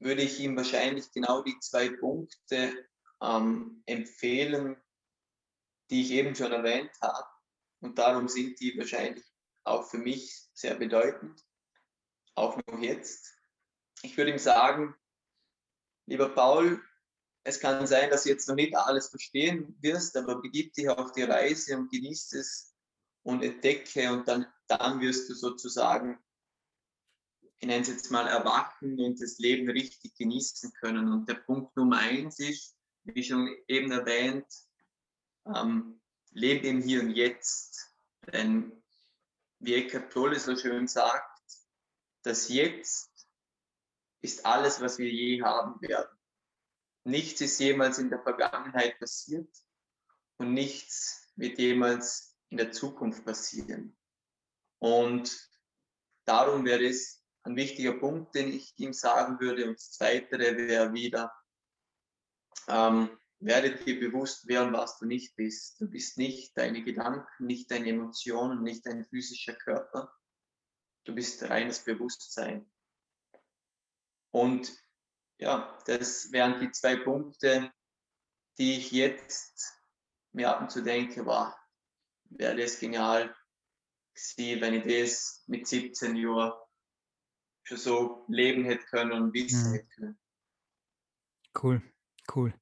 würde 0.00 0.22
ich 0.22 0.40
ihm 0.40 0.56
wahrscheinlich 0.56 1.10
genau 1.12 1.42
die 1.42 1.58
zwei 1.60 1.88
Punkte 1.90 2.86
ähm, 3.22 3.82
empfehlen, 3.86 4.76
die 5.90 6.02
ich 6.02 6.10
eben 6.12 6.34
schon 6.34 6.52
erwähnt 6.52 6.92
habe. 7.00 7.26
Und 7.80 7.98
darum 7.98 8.28
sind 8.28 8.60
die 8.60 8.76
wahrscheinlich 8.76 9.24
auch 9.64 9.88
für 9.88 9.98
mich 9.98 10.48
sehr 10.54 10.74
bedeutend, 10.74 11.44
auch 12.34 12.56
noch 12.56 12.80
jetzt. 12.80 13.34
Ich 14.02 14.16
würde 14.16 14.32
ihm 14.32 14.38
sagen, 14.38 14.94
lieber 16.06 16.28
Paul, 16.28 16.82
es 17.44 17.60
kann 17.60 17.86
sein, 17.86 18.10
dass 18.10 18.24
du 18.24 18.30
jetzt 18.30 18.48
noch 18.48 18.54
nicht 18.54 18.76
alles 18.76 19.08
verstehen 19.08 19.76
wirst, 19.80 20.16
aber 20.16 20.40
begib 20.40 20.74
dich 20.74 20.88
auf 20.88 21.12
die 21.12 21.22
Reise 21.22 21.76
und 21.76 21.90
genieß 21.90 22.32
es 22.34 22.74
und 23.22 23.42
entdecke 23.42 24.12
und 24.12 24.28
dann, 24.28 24.46
dann 24.68 25.00
wirst 25.00 25.28
du 25.28 25.34
sozusagen 25.34 26.18
ich 27.60 27.66
nenne 27.66 27.82
es 27.82 27.88
jetzt 27.88 28.10
mal, 28.10 28.26
erwachen 28.26 29.00
und 29.00 29.20
das 29.20 29.38
Leben 29.38 29.68
richtig 29.68 30.14
genießen 30.14 30.72
können. 30.74 31.12
Und 31.12 31.28
der 31.28 31.34
Punkt 31.34 31.76
Nummer 31.76 31.98
eins 31.98 32.38
ist, 32.38 32.76
wie 33.04 33.22
schon 33.22 33.48
eben 33.66 33.90
erwähnt, 33.90 34.46
ähm, 35.46 36.00
lebe 36.30 36.68
im 36.68 36.82
Hier 36.82 37.00
und 37.00 37.10
Jetzt. 37.10 37.92
Denn 38.32 38.82
wie 39.58 39.74
Eckhart 39.74 40.12
Tolle 40.12 40.38
so 40.38 40.54
schön 40.56 40.86
sagt, 40.86 41.40
das 42.22 42.48
Jetzt 42.48 43.10
ist 44.20 44.46
alles, 44.46 44.80
was 44.80 44.98
wir 44.98 45.10
je 45.10 45.42
haben 45.42 45.80
werden. 45.80 46.16
Nichts 47.04 47.40
ist 47.40 47.58
jemals 47.58 47.98
in 47.98 48.10
der 48.10 48.22
Vergangenheit 48.22 48.98
passiert 48.98 49.48
und 50.36 50.52
nichts 50.52 51.32
wird 51.36 51.58
jemals 51.58 52.36
in 52.50 52.58
der 52.58 52.70
Zukunft 52.70 53.24
passieren. 53.24 53.96
Und 54.78 55.50
darum 56.24 56.64
wäre 56.64 56.86
es 56.86 57.24
ein 57.48 57.56
wichtiger 57.56 57.94
Punkt, 57.94 58.34
den 58.34 58.52
ich 58.52 58.78
ihm 58.78 58.92
sagen 58.92 59.40
würde. 59.40 59.66
Und 59.66 59.74
das 59.74 59.92
Zweite 59.92 60.38
wäre 60.38 60.92
wieder, 60.92 61.32
ähm, 62.68 63.10
werde 63.40 63.74
dir 63.74 63.98
bewusst, 63.98 64.46
wer 64.46 64.64
und 64.64 64.72
was 64.72 64.98
du 64.98 65.06
nicht 65.06 65.34
bist. 65.36 65.80
Du 65.80 65.88
bist 65.88 66.18
nicht 66.18 66.56
deine 66.56 66.82
Gedanken, 66.82 67.46
nicht 67.46 67.70
deine 67.70 67.88
Emotionen, 67.88 68.62
nicht 68.62 68.84
dein 68.86 69.06
physischer 69.06 69.54
Körper. 69.54 70.12
Du 71.04 71.14
bist 71.14 71.42
reines 71.48 71.84
Bewusstsein. 71.84 72.70
Und 74.30 74.76
ja, 75.38 75.78
das 75.86 76.32
wären 76.32 76.60
die 76.60 76.70
zwei 76.72 76.96
Punkte, 76.96 77.72
die 78.58 78.76
ich 78.76 78.90
jetzt 78.90 79.72
mir 80.32 80.50
ab 80.50 80.60
und 80.60 80.70
zu 80.70 80.82
denke, 80.82 81.24
war, 81.24 81.58
wäre 82.24 82.56
das 82.56 82.78
genial 82.78 83.34
gewesen, 84.14 84.60
wenn 84.60 84.74
ich 84.74 85.06
das 85.06 85.44
mit 85.46 85.66
17 85.66 86.16
Jahren 86.16 86.52
schon 87.68 87.76
so 87.76 88.24
leben 88.28 88.64
hätte 88.64 88.84
können 88.86 89.12
und 89.12 89.34
wissen 89.34 89.70
mhm. 89.70 89.74
hätte 89.74 89.88
können. 89.94 90.18
Cool, 91.62 91.82
cool. 92.34 92.54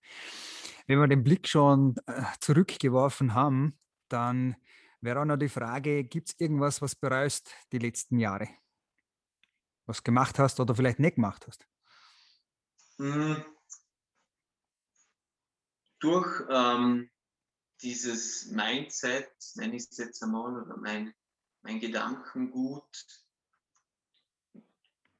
Wenn 0.86 0.98
wir 0.98 1.08
den 1.08 1.24
Blick 1.24 1.48
schon 1.48 1.96
äh, 2.06 2.22
zurückgeworfen 2.40 3.34
haben, 3.34 3.78
dann 4.08 4.56
wäre 5.00 5.20
auch 5.20 5.24
noch 5.24 5.36
die 5.36 5.48
Frage, 5.48 6.04
gibt 6.04 6.28
es 6.28 6.40
irgendwas, 6.40 6.82
was 6.82 6.94
bereust 6.94 7.52
die 7.72 7.78
letzten 7.78 8.18
Jahre? 8.18 8.48
Was 9.86 10.02
gemacht 10.02 10.38
hast 10.38 10.58
oder 10.60 10.74
vielleicht 10.74 10.98
nicht 10.98 11.16
gemacht 11.16 11.46
hast? 11.46 11.66
Mhm. 12.98 13.44
Durch 16.00 16.42
ähm, 16.50 17.10
dieses 17.80 18.46
Mindset, 18.46 19.32
nenne 19.54 19.76
ich 19.76 19.88
es 19.90 19.96
jetzt 19.96 20.22
einmal, 20.22 20.62
oder 20.62 20.76
mein, 20.76 21.14
mein 21.62 21.80
Gedankengut, 21.80 23.25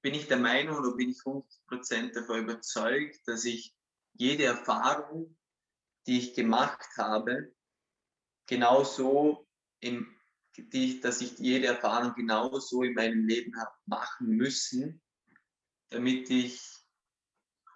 bin 0.07 0.15
ich 0.15 0.29
der 0.29 0.37
Meinung 0.37 0.77
oder 0.79 0.95
bin 0.95 1.11
ich 1.11 1.19
100% 1.19 2.13
davon 2.13 2.45
überzeugt, 2.45 3.27
dass 3.27 3.45
ich 3.45 3.75
jede 4.13 4.45
Erfahrung, 4.45 5.37
die 6.07 6.19
ich 6.19 6.33
gemacht 6.33 6.87
habe, 6.97 7.53
genauso 8.47 9.49
im, 9.81 10.07
die, 10.57 11.01
dass 11.01 11.21
ich 11.23 11.41
jede 11.41 11.67
Erfahrung 11.67 12.15
genauso 12.15 12.85
in 12.85 12.95
meinem 12.95 13.27
Leben 13.27 13.61
habe 13.61 13.73
machen 13.87 14.29
müssen, 14.29 15.03
damit 15.89 16.31
ich 16.31 16.63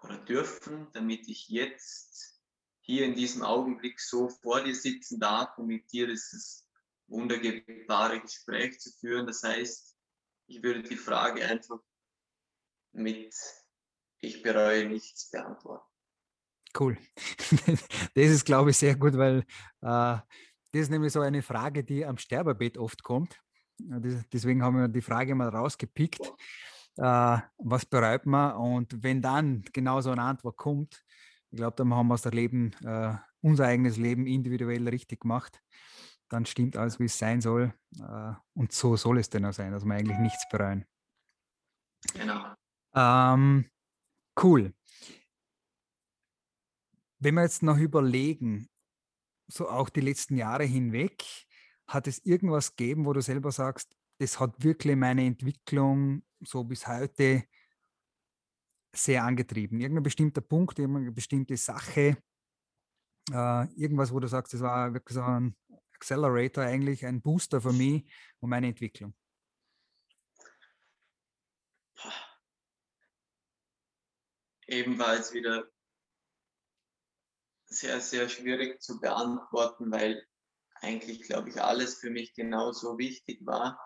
oder 0.04 0.18
dürfen, 0.18 0.86
damit 0.92 1.26
ich 1.26 1.48
jetzt 1.48 2.40
hier 2.78 3.06
in 3.06 3.16
diesem 3.16 3.42
Augenblick 3.42 3.98
so 3.98 4.28
vor 4.28 4.62
dir 4.62 4.76
sitzen 4.76 5.18
darf 5.18 5.58
und 5.58 5.66
mit 5.66 5.90
dir 5.90 6.06
dieses 6.06 6.64
wunderbare 7.08 8.20
Gespräch 8.20 8.78
zu 8.78 8.92
führen. 9.00 9.26
Das 9.26 9.42
heißt, 9.42 9.96
ich 10.46 10.62
würde 10.62 10.84
die 10.84 10.94
Frage 10.94 11.44
einfach 11.44 11.80
mit 12.92 13.34
Ich 14.20 14.42
bereue 14.42 14.86
nichts 14.86 15.30
beantworten. 15.30 15.86
Cool. 16.78 16.96
Das 18.14 18.26
ist, 18.26 18.44
glaube 18.44 18.70
ich, 18.70 18.76
sehr 18.76 18.96
gut, 18.96 19.16
weil 19.16 19.40
äh, 19.82 20.18
das 20.72 20.82
ist 20.82 20.90
nämlich 20.90 21.12
so 21.12 21.20
eine 21.20 21.42
Frage, 21.42 21.82
die 21.82 22.04
am 22.04 22.16
Sterbebett 22.16 22.78
oft 22.78 23.02
kommt. 23.02 23.40
Deswegen 23.78 24.62
haben 24.62 24.78
wir 24.78 24.88
die 24.88 25.00
Frage 25.00 25.34
mal 25.34 25.48
rausgepickt. 25.48 26.20
Äh, 26.96 27.38
was 27.58 27.86
bereut 27.86 28.26
man? 28.26 28.56
Und 28.56 29.02
wenn 29.02 29.22
dann 29.22 29.62
genau 29.72 30.00
so 30.00 30.10
eine 30.10 30.22
Antwort 30.22 30.56
kommt, 30.56 31.02
ich 31.50 31.56
glaube, 31.56 31.76
dann 31.76 31.92
haben 31.94 32.08
wir 32.08 32.16
das 32.16 32.32
Leben, 32.32 32.72
äh, 32.84 33.14
unser 33.40 33.66
eigenes 33.66 33.96
Leben 33.96 34.26
individuell 34.26 34.86
richtig 34.88 35.20
gemacht. 35.20 35.60
Dann 36.28 36.46
stimmt 36.46 36.76
alles, 36.76 37.00
wie 37.00 37.06
es 37.06 37.18
sein 37.18 37.40
soll. 37.40 37.74
Äh, 37.98 38.32
und 38.54 38.72
so 38.72 38.96
soll 38.96 39.18
es 39.18 39.30
denn 39.30 39.44
auch 39.44 39.52
sein, 39.52 39.72
dass 39.72 39.84
wir 39.84 39.94
eigentlich 39.94 40.18
nichts 40.18 40.48
bereuen. 40.48 40.84
Genau. 42.14 42.54
Ähm, 42.94 43.70
cool. 44.42 44.74
Wenn 47.18 47.34
wir 47.34 47.42
jetzt 47.42 47.62
noch 47.62 47.78
überlegen, 47.78 48.68
so 49.46 49.68
auch 49.68 49.90
die 49.90 50.00
letzten 50.00 50.36
Jahre 50.36 50.64
hinweg, 50.64 51.24
hat 51.86 52.06
es 52.06 52.24
irgendwas 52.24 52.76
gegeben, 52.76 53.04
wo 53.04 53.12
du 53.12 53.20
selber 53.20 53.52
sagst, 53.52 53.96
das 54.18 54.38
hat 54.38 54.62
wirklich 54.62 54.96
meine 54.96 55.24
Entwicklung 55.24 56.22
so 56.40 56.64
bis 56.64 56.86
heute 56.86 57.44
sehr 58.94 59.24
angetrieben? 59.24 59.80
Irgendein 59.80 60.04
bestimmter 60.04 60.40
Punkt, 60.40 60.78
irgendeine 60.78 61.12
bestimmte 61.12 61.56
Sache, 61.56 62.16
äh, 63.32 63.64
irgendwas, 63.74 64.12
wo 64.12 64.20
du 64.20 64.28
sagst, 64.28 64.54
das 64.54 64.60
war 64.60 64.92
wirklich 64.92 65.14
so 65.14 65.22
ein 65.22 65.56
Accelerator 65.94 66.64
eigentlich, 66.64 67.04
ein 67.04 67.20
Booster 67.20 67.60
für 67.60 67.72
mich 67.72 68.10
und 68.40 68.50
meine 68.50 68.68
Entwicklung? 68.68 69.14
Ebenfalls 74.70 75.32
wieder 75.32 75.68
sehr, 77.66 78.00
sehr 78.00 78.28
schwierig 78.28 78.80
zu 78.80 79.00
beantworten, 79.00 79.90
weil 79.90 80.24
eigentlich, 80.74 81.22
glaube 81.22 81.50
ich, 81.50 81.60
alles 81.60 81.98
für 81.98 82.10
mich 82.10 82.34
genauso 82.34 82.96
wichtig 82.96 83.44
war. 83.44 83.80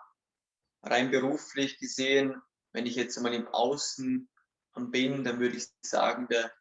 Rein 0.83 1.09
beruflich 1.09 1.79
gesehen, 1.79 2.39
wenn 2.71 2.85
ich 2.85 2.95
jetzt 2.95 3.19
mal 3.19 3.33
im 3.33 3.47
Außen 3.47 4.29
bin, 4.75 5.23
dann 5.23 5.39
würde 5.39 5.57
ich 5.57 5.67
sagen, 5.81 6.27
der, 6.27 6.53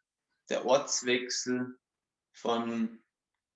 der 0.48 0.64
Ortswechsel 0.64 1.78
von 2.32 3.04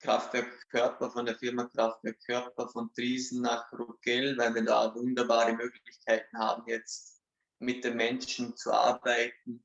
Kraftwerk 0.01 0.69
Körper, 0.69 1.09
von 1.09 1.25
der 1.25 1.35
Firma 1.35 1.65
Kraftwerk 1.65 2.19
Körper 2.27 2.69
von 2.69 2.91
Driesen 2.95 3.41
nach 3.41 3.71
Ruckell, 3.73 4.37
weil 4.37 4.53
wir 4.53 4.63
da 4.63 4.93
wunderbare 4.93 5.53
Möglichkeiten 5.53 6.37
haben, 6.37 6.67
jetzt 6.67 7.23
mit 7.57 7.83
den 7.83 7.97
Menschen 7.97 8.55
zu 8.55 8.71
arbeiten 8.71 9.63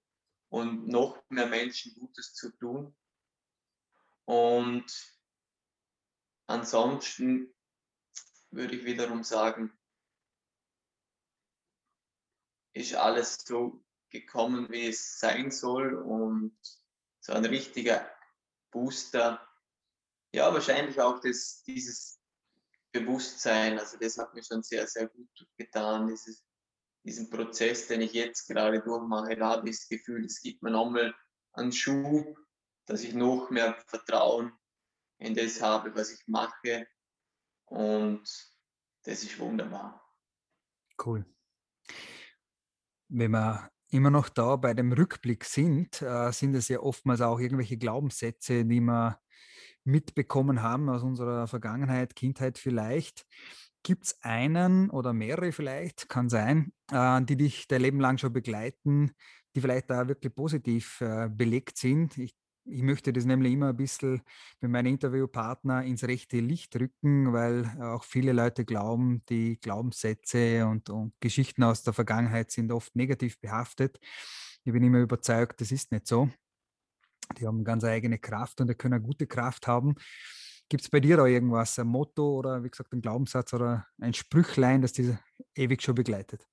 und 0.55 0.87
noch 0.87 1.21
mehr 1.31 1.49
Menschen 1.49 1.97
Gutes 1.97 2.33
zu 2.33 2.57
tun. 2.59 2.97
Und 4.25 4.87
ansonsten 6.47 7.53
würde 8.53 8.77
ich 8.77 8.85
wiederum 8.85 9.25
sagen, 9.25 9.77
ist 12.73 12.95
alles 12.95 13.45
so 13.45 13.85
gekommen, 14.11 14.71
wie 14.71 14.87
es 14.87 15.19
sein 15.19 15.51
soll 15.51 15.95
und 15.95 16.57
so 17.19 17.33
ein 17.33 17.45
richtiger 17.47 18.09
Booster. 18.71 19.45
Ja, 20.33 20.55
wahrscheinlich 20.55 21.01
auch 21.01 21.19
das, 21.19 21.65
dieses 21.65 22.21
Bewusstsein, 22.93 23.77
also 23.77 23.99
das 23.99 24.19
hat 24.19 24.33
mir 24.35 24.45
schon 24.45 24.63
sehr, 24.63 24.87
sehr 24.87 25.09
gut 25.09 25.49
getan, 25.57 26.07
dieses, 26.07 26.44
diesen 27.05 27.31
Prozess, 27.31 27.87
den 27.87 28.01
ich 28.01 28.13
jetzt 28.13 28.49
gerade 28.49 28.81
durchmache, 28.81 29.37
da 29.37 29.51
habe 29.51 29.69
ich 29.69 29.77
das 29.77 29.89
Gefühl, 29.89 30.25
es 30.25 30.41
gibt 30.41 30.63
mir 30.63 30.71
nochmal 30.71 31.15
einen 31.53 31.73
Schub, 31.73 32.37
dass 32.87 33.05
ich 33.05 33.15
noch 33.15 33.51
mehr 33.51 33.77
Vertrauen 33.87 34.53
in 35.19 35.35
das 35.35 35.61
habe, 35.63 35.95
was 35.95 36.11
ich 36.11 36.27
mache. 36.27 36.87
Und 37.67 38.23
das 39.05 39.23
ist 39.23 39.39
wunderbar. 39.39 40.03
Cool. 41.05 41.25
Wenn 43.09 43.31
wir 43.33 43.71
immer 43.91 44.11
noch 44.11 44.29
da 44.29 44.57
bei 44.57 44.75
dem 44.75 44.93
Rückblick 44.93 45.45
sind, 45.45 46.03
äh, 46.03 46.33
sind 46.33 46.55
es 46.55 46.69
ja 46.69 46.81
oftmals 46.81 47.21
auch 47.21 47.39
irgendwelche 47.39 47.77
Glaubenssätze, 47.77 48.65
die 48.65 48.81
wir 48.81 49.21
mitbekommen 49.85 50.63
haben 50.63 50.89
aus 50.89 51.03
unserer 51.03 51.47
Vergangenheit, 51.47 52.17
Kindheit 52.17 52.59
vielleicht. 52.59 53.27
Gibt 53.85 54.07
es 54.07 54.23
einen 54.23 54.91
oder 54.91 55.13
mehrere 55.13 55.53
vielleicht, 55.53 56.09
kann 56.09 56.29
sein, 56.29 56.73
äh, 56.91 57.23
die 57.23 57.37
dich 57.37 57.69
dein 57.69 57.83
Leben 57.83 58.01
lang 58.01 58.19
schon 58.19 58.33
begleiten, 58.33 59.13
die 59.55 59.61
vielleicht 59.61 59.91
da 59.91 60.09
wirklich 60.09 60.35
positiv 60.35 61.01
äh, 61.03 61.29
belegt 61.29 61.77
sind? 61.79 62.19
Ich 62.19 62.35
ich 62.67 62.83
möchte 62.83 63.13
das 63.13 63.27
nämlich 63.27 63.53
immer 63.53 63.69
ein 63.69 63.77
bisschen 63.77 64.23
mit 64.61 64.71
meinen 64.71 64.87
Interviewpartner 64.87 65.85
ins 65.85 66.05
rechte 66.05 66.41
Licht 66.41 66.75
rücken, 66.77 67.33
weil 67.33 67.67
auch 67.83 68.05
viele 68.05 68.33
Leute 68.33 68.65
glauben, 68.65 69.23
die 69.29 69.59
Glaubenssätze 69.61 70.67
und, 70.67 70.89
und 70.89 71.13
Geschichten 71.21 71.63
aus 71.63 71.83
der 71.83 71.93
Vergangenheit 71.93 72.51
sind 72.51 72.73
oft 72.73 72.97
negativ 72.97 73.39
behaftet. 73.39 73.99
Ich 74.65 74.73
bin 74.73 74.83
immer 74.83 75.01
überzeugt, 75.01 75.61
das 75.61 75.73
ist 75.73 75.93
nicht 75.93 76.07
so. 76.07 76.31
Die 77.39 77.47
haben 77.47 77.65
ganz 77.65 77.85
eigene 77.85 78.19
Kraft 78.19 78.61
und 78.61 78.69
die 78.69 78.75
können 78.75 78.95
eine 78.95 79.03
gute 79.03 79.27
Kraft 79.27 79.67
haben. 79.67 79.95
Gibt 80.75 80.83
es 80.83 80.91
bei 80.91 80.99
dir 80.99 81.17
da 81.17 81.27
irgendwas, 81.27 81.79
ein 81.79 81.87
Motto 81.87 82.37
oder 82.37 82.65
wie 82.65 82.69
gesagt 82.69 82.93
ein 82.93 83.01
Glaubenssatz 83.01 83.53
oder 83.53 83.87
ein 84.01 84.13
Sprüchlein, 84.13 84.83
das 84.83 84.93
dich 84.93 85.17
ewig 85.55 85.81
schon 85.81 85.95
begleitet? 85.95 86.49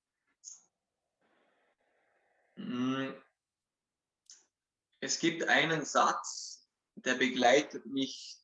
Hm, 2.54 3.12
es 5.00 5.18
gibt 5.18 5.48
einen 5.48 5.84
Satz, 5.84 6.68
der 6.94 7.16
begleitet 7.16 7.86
mich 7.86 8.40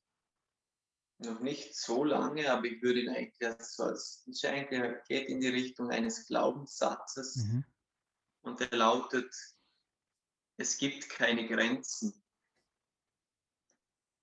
noch 1.18 1.38
nicht 1.38 1.76
so 1.76 2.02
lange, 2.02 2.50
aber 2.50 2.64
ich 2.64 2.82
würde 2.82 3.02
ihn 3.02 3.10
eigentlich 3.10 3.48
als, 3.48 3.78
als 3.78 4.24
eigentlich 4.42 4.96
geht 5.06 5.28
in 5.28 5.40
die 5.40 5.46
Richtung 5.46 5.92
eines 5.92 6.26
Glaubenssatzes 6.26 7.36
mhm. 7.36 7.64
und 8.40 8.58
der 8.58 8.76
lautet, 8.76 9.32
es 10.56 10.76
gibt 10.76 11.08
keine 11.08 11.46
Grenzen. 11.46 12.20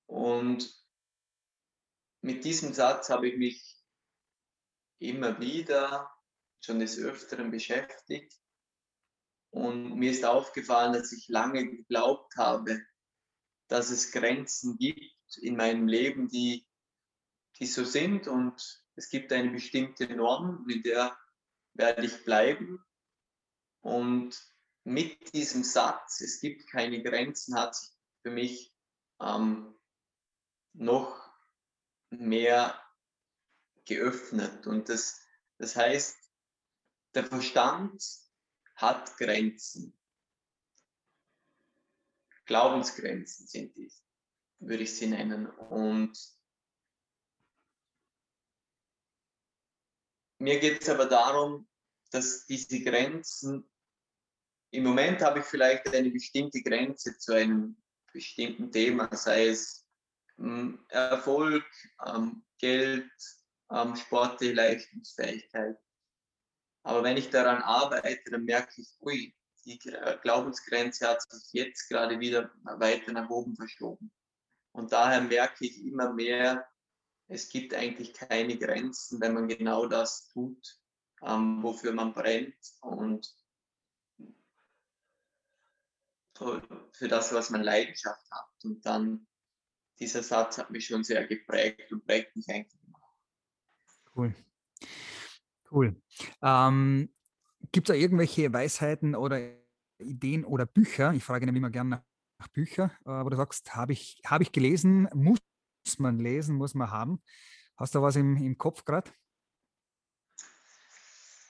Und 0.07 0.84
mit 2.25 2.43
diesem 2.43 2.73
Satz 2.73 3.11
habe 3.11 3.29
ich 3.29 3.37
mich 3.37 3.77
immer 4.97 5.39
wieder 5.39 6.11
schon 6.59 6.79
des 6.79 6.97
Öfteren 6.97 7.51
beschäftigt 7.51 8.33
und 9.51 9.95
mir 9.95 10.09
ist 10.09 10.25
aufgefallen, 10.25 10.93
dass 10.93 11.11
ich 11.11 11.27
lange 11.27 11.69
geglaubt 11.69 12.35
habe, 12.35 12.83
dass 13.67 13.91
es 13.91 14.11
Grenzen 14.11 14.75
gibt 14.79 15.37
in 15.37 15.55
meinem 15.55 15.87
Leben, 15.87 16.27
die, 16.27 16.65
die 17.59 17.67
so 17.67 17.85
sind 17.85 18.27
und 18.27 18.83
es 18.95 19.09
gibt 19.09 19.31
eine 19.31 19.51
bestimmte 19.51 20.07
Norm, 20.07 20.63
mit 20.65 20.83
der 20.87 21.15
werde 21.73 22.07
ich 22.07 22.23
bleiben. 22.23 22.83
Und 23.81 24.35
mit 24.83 25.31
diesem 25.35 25.63
Satz, 25.63 26.21
es 26.21 26.39
gibt 26.39 26.67
keine 26.71 27.03
Grenzen, 27.03 27.55
hat 27.55 27.75
sich 27.75 27.91
für 28.23 28.31
mich 28.31 28.73
ähm, 29.21 29.75
noch 30.73 31.24
mehr 32.19 32.79
geöffnet. 33.85 34.67
Und 34.67 34.89
das, 34.89 35.21
das 35.57 35.75
heißt, 35.75 36.17
der 37.13 37.25
Verstand 37.25 38.03
hat 38.75 39.17
Grenzen. 39.17 39.97
Glaubensgrenzen 42.45 43.47
sind 43.47 43.75
dies, 43.75 44.03
würde 44.59 44.83
ich 44.83 44.95
sie 44.95 45.07
nennen. 45.07 45.47
Und 45.47 46.17
mir 50.39 50.59
geht 50.59 50.81
es 50.81 50.89
aber 50.89 51.05
darum, 51.05 51.67
dass 52.11 52.45
diese 52.45 52.81
Grenzen, 52.81 53.69
im 54.71 54.83
Moment 54.83 55.21
habe 55.21 55.39
ich 55.39 55.45
vielleicht 55.45 55.87
eine 55.93 56.11
bestimmte 56.11 56.61
Grenze 56.61 57.17
zu 57.17 57.33
einem 57.33 57.81
bestimmten 58.11 58.71
Thema, 58.71 59.13
sei 59.15 59.47
es 59.47 59.84
Erfolg, 60.89 61.65
ähm, 62.05 62.43
Geld, 62.59 63.09
ähm, 63.71 63.95
sportliche 63.95 64.53
Leistungsfähigkeit. 64.53 65.77
Aber 66.83 67.03
wenn 67.03 67.17
ich 67.17 67.29
daran 67.29 67.61
arbeite, 67.61 68.31
dann 68.31 68.45
merke 68.45 68.81
ich, 68.81 68.95
ui, 68.99 69.35
die 69.65 69.79
Glaubensgrenze 70.21 71.07
hat 71.07 71.21
sich 71.31 71.53
jetzt 71.53 71.89
gerade 71.89 72.19
wieder 72.19 72.51
weiter 72.63 73.11
nach 73.13 73.29
oben 73.29 73.55
verschoben. 73.55 74.11
Und 74.71 74.91
daher 74.91 75.21
merke 75.21 75.65
ich 75.65 75.83
immer 75.83 76.13
mehr, 76.13 76.67
es 77.27 77.49
gibt 77.49 77.73
eigentlich 77.73 78.13
keine 78.13 78.57
Grenzen, 78.57 79.19
wenn 79.19 79.33
man 79.33 79.47
genau 79.47 79.87
das 79.87 80.29
tut, 80.31 80.79
ähm, 81.23 81.63
wofür 81.63 81.93
man 81.93 82.13
brennt 82.13 82.55
und 82.81 83.35
für 86.91 87.07
das, 87.07 87.33
was 87.33 87.49
man 87.49 87.63
Leidenschaft 87.63 88.29
hat. 88.29 88.63
Und 88.63 88.85
dann, 88.85 89.25
dieser 89.99 90.23
Satz 90.23 90.57
hat 90.57 90.71
mich 90.71 90.85
schon 90.87 91.03
sehr 91.03 91.25
geprägt 91.27 91.91
und 91.91 92.05
prägt 92.05 92.35
mich 92.35 92.47
eigentlich 92.49 92.81
immer. 92.83 93.01
Cool. 94.15 94.35
Cool. 95.71 96.01
Ähm, 96.41 97.09
Gibt 97.71 97.89
es 97.89 97.93
da 97.93 97.99
irgendwelche 97.99 98.51
Weisheiten 98.53 99.15
oder 99.15 99.39
Ideen 99.97 100.45
oder 100.45 100.65
Bücher? 100.65 101.13
Ich 101.13 101.23
frage 101.23 101.45
nämlich 101.45 101.59
immer 101.59 101.69
gerne 101.69 102.03
nach 102.37 102.47
Büchern, 102.49 102.91
äh, 103.05 103.23
wo 103.23 103.29
du 103.29 103.37
sagst, 103.37 103.75
habe 103.75 103.93
ich, 103.93 104.21
hab 104.25 104.41
ich 104.41 104.51
gelesen, 104.51 105.09
muss 105.13 105.39
man 105.97 106.19
lesen, 106.19 106.55
muss 106.55 106.73
man 106.73 106.91
haben. 106.91 107.21
Hast 107.77 107.95
du 107.95 108.01
was 108.01 108.15
im, 108.15 108.37
im 108.37 108.57
Kopf 108.57 108.85
gerade? 108.85 109.11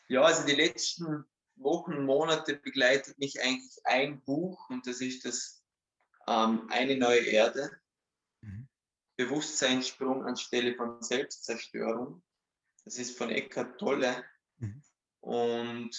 Ja, 0.07 0.21
also 0.21 0.45
die 0.45 0.55
letzten 0.55 1.25
Wochen, 1.55 2.03
Monate 2.05 2.55
begleitet 2.57 3.17
mich 3.17 3.41
eigentlich 3.41 3.75
ein 3.85 4.21
Buch 4.23 4.69
und 4.69 4.85
das 4.87 5.01
ist 5.01 5.25
das 5.25 5.63
ähm, 6.27 6.67
Eine 6.69 6.97
neue 6.97 7.21
Erde. 7.21 7.69
Mhm. 8.45 8.67
Bewusstseinssprung 9.17 10.25
anstelle 10.25 10.75
von 10.75 11.01
Selbstzerstörung. 11.01 12.23
Das 12.83 12.97
ist 12.97 13.17
von 13.17 13.29
Eckhart 13.29 13.79
Tolle. 13.79 14.23
Mhm. 14.57 14.83
Und 15.21 15.91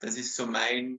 das 0.00 0.16
ist 0.16 0.36
so 0.36 0.46
mein 0.46 0.98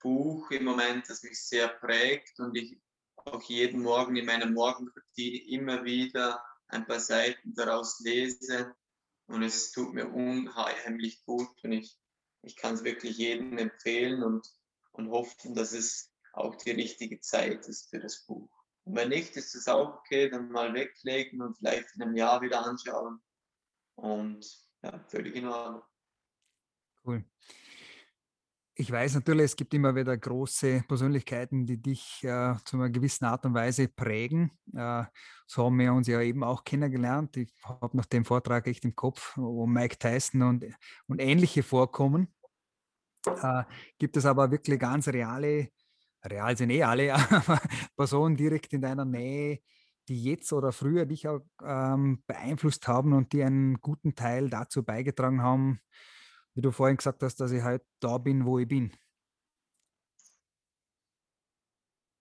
Buch 0.00 0.50
im 0.50 0.64
Moment, 0.64 1.08
das 1.08 1.22
mich 1.22 1.42
sehr 1.42 1.68
prägt 1.68 2.40
und 2.40 2.56
ich 2.56 2.80
auch 3.16 3.42
jeden 3.42 3.82
Morgen 3.82 4.16
in 4.16 4.26
meiner 4.26 4.46
Morgenroutine 4.46 5.44
immer 5.48 5.84
wieder 5.84 6.42
ein 6.68 6.86
paar 6.86 7.00
Seiten 7.00 7.54
daraus 7.54 8.00
lese 8.00 8.74
und 9.26 9.42
es 9.42 9.72
tut 9.72 9.92
mir 9.92 10.08
unheimlich 10.08 11.22
gut 11.24 11.62
und 11.62 11.72
ich, 11.72 11.98
ich 12.42 12.56
kann 12.56 12.74
es 12.74 12.84
wirklich 12.84 13.18
jedem 13.18 13.58
empfehlen 13.58 14.22
und, 14.22 14.48
und 14.92 15.10
hoffen, 15.10 15.54
dass 15.54 15.72
es 15.72 16.10
auch 16.32 16.54
die 16.56 16.70
richtige 16.70 17.20
Zeit 17.20 17.66
ist 17.66 17.90
für 17.90 17.98
das 17.98 18.24
Buch. 18.24 18.50
Und 18.88 18.96
wenn 18.96 19.10
nicht, 19.10 19.36
ist 19.36 19.54
es 19.54 19.68
auch 19.68 19.98
okay, 19.98 20.30
dann 20.30 20.50
mal 20.50 20.72
weglegen 20.72 21.42
und 21.42 21.58
vielleicht 21.58 21.94
in 21.94 22.02
einem 22.02 22.16
Jahr 22.16 22.40
wieder 22.40 22.64
anschauen. 22.64 23.20
Und 23.96 24.46
ja, 24.82 24.98
völlig 25.08 25.36
in 25.36 25.46
Ordnung. 25.46 25.82
Cool. 27.04 27.22
Ich 28.74 28.90
weiß 28.90 29.16
natürlich, 29.16 29.44
es 29.44 29.56
gibt 29.56 29.74
immer 29.74 29.94
wieder 29.94 30.16
große 30.16 30.84
Persönlichkeiten, 30.88 31.66
die 31.66 31.76
dich 31.76 32.24
äh, 32.24 32.54
zu 32.64 32.76
einer 32.76 32.88
gewissen 32.88 33.26
Art 33.26 33.44
und 33.44 33.52
Weise 33.52 33.88
prägen. 33.88 34.52
Äh, 34.74 35.04
so 35.46 35.66
haben 35.66 35.78
wir 35.78 35.92
uns 35.92 36.06
ja 36.06 36.22
eben 36.22 36.42
auch 36.42 36.64
kennengelernt. 36.64 37.36
Ich 37.36 37.52
habe 37.64 37.94
noch 37.94 38.06
den 38.06 38.24
Vortrag 38.24 38.66
echt 38.68 38.86
im 38.86 38.96
Kopf, 38.96 39.36
wo 39.36 39.66
Mike 39.66 39.98
Tyson 39.98 40.40
und, 40.42 40.64
und 41.08 41.20
ähnliche 41.20 41.62
vorkommen. 41.62 42.32
Äh, 43.26 43.64
gibt 43.98 44.16
es 44.16 44.24
aber 44.24 44.50
wirklich 44.50 44.80
ganz 44.80 45.08
reale, 45.08 45.68
real 46.24 46.56
sind 46.56 46.70
eh 46.70 46.82
alle, 46.82 47.14
aber 47.30 47.60
Personen 47.96 48.36
direkt 48.36 48.72
in 48.72 48.82
deiner 48.82 49.04
Nähe, 49.04 49.60
die 50.08 50.22
jetzt 50.22 50.52
oder 50.52 50.72
früher 50.72 51.06
dich 51.06 51.28
auch 51.28 51.44
ähm, 51.62 52.22
beeinflusst 52.26 52.88
haben 52.88 53.12
und 53.12 53.32
die 53.32 53.42
einen 53.42 53.80
guten 53.80 54.14
Teil 54.14 54.48
dazu 54.48 54.82
beigetragen 54.82 55.42
haben, 55.42 55.80
wie 56.54 56.62
du 56.62 56.72
vorhin 56.72 56.96
gesagt 56.96 57.22
hast, 57.22 57.36
dass 57.36 57.52
ich 57.52 57.62
halt 57.62 57.82
da 58.00 58.18
bin, 58.18 58.44
wo 58.44 58.58
ich 58.58 58.66
bin? 58.66 58.96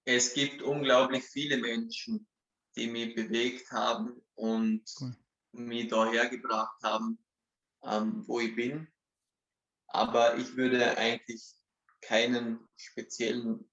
Es 0.05 0.33
gibt 0.33 0.61
unglaublich 0.61 1.23
viele 1.25 1.57
Menschen, 1.57 2.27
die 2.75 2.87
mich 2.87 3.15
bewegt 3.15 3.71
haben 3.71 4.21
und 4.35 4.83
cool. 5.01 5.15
mich 5.53 5.87
daher 5.87 6.29
gebracht 6.29 6.81
haben, 6.83 7.17
ähm, 7.83 8.23
wo 8.27 8.39
ich 8.39 8.55
bin. 8.55 8.87
Aber 9.87 10.37
ich 10.37 10.55
würde 10.55 10.97
eigentlich 10.97 11.55
keinen 12.01 12.59
speziellen 12.75 13.69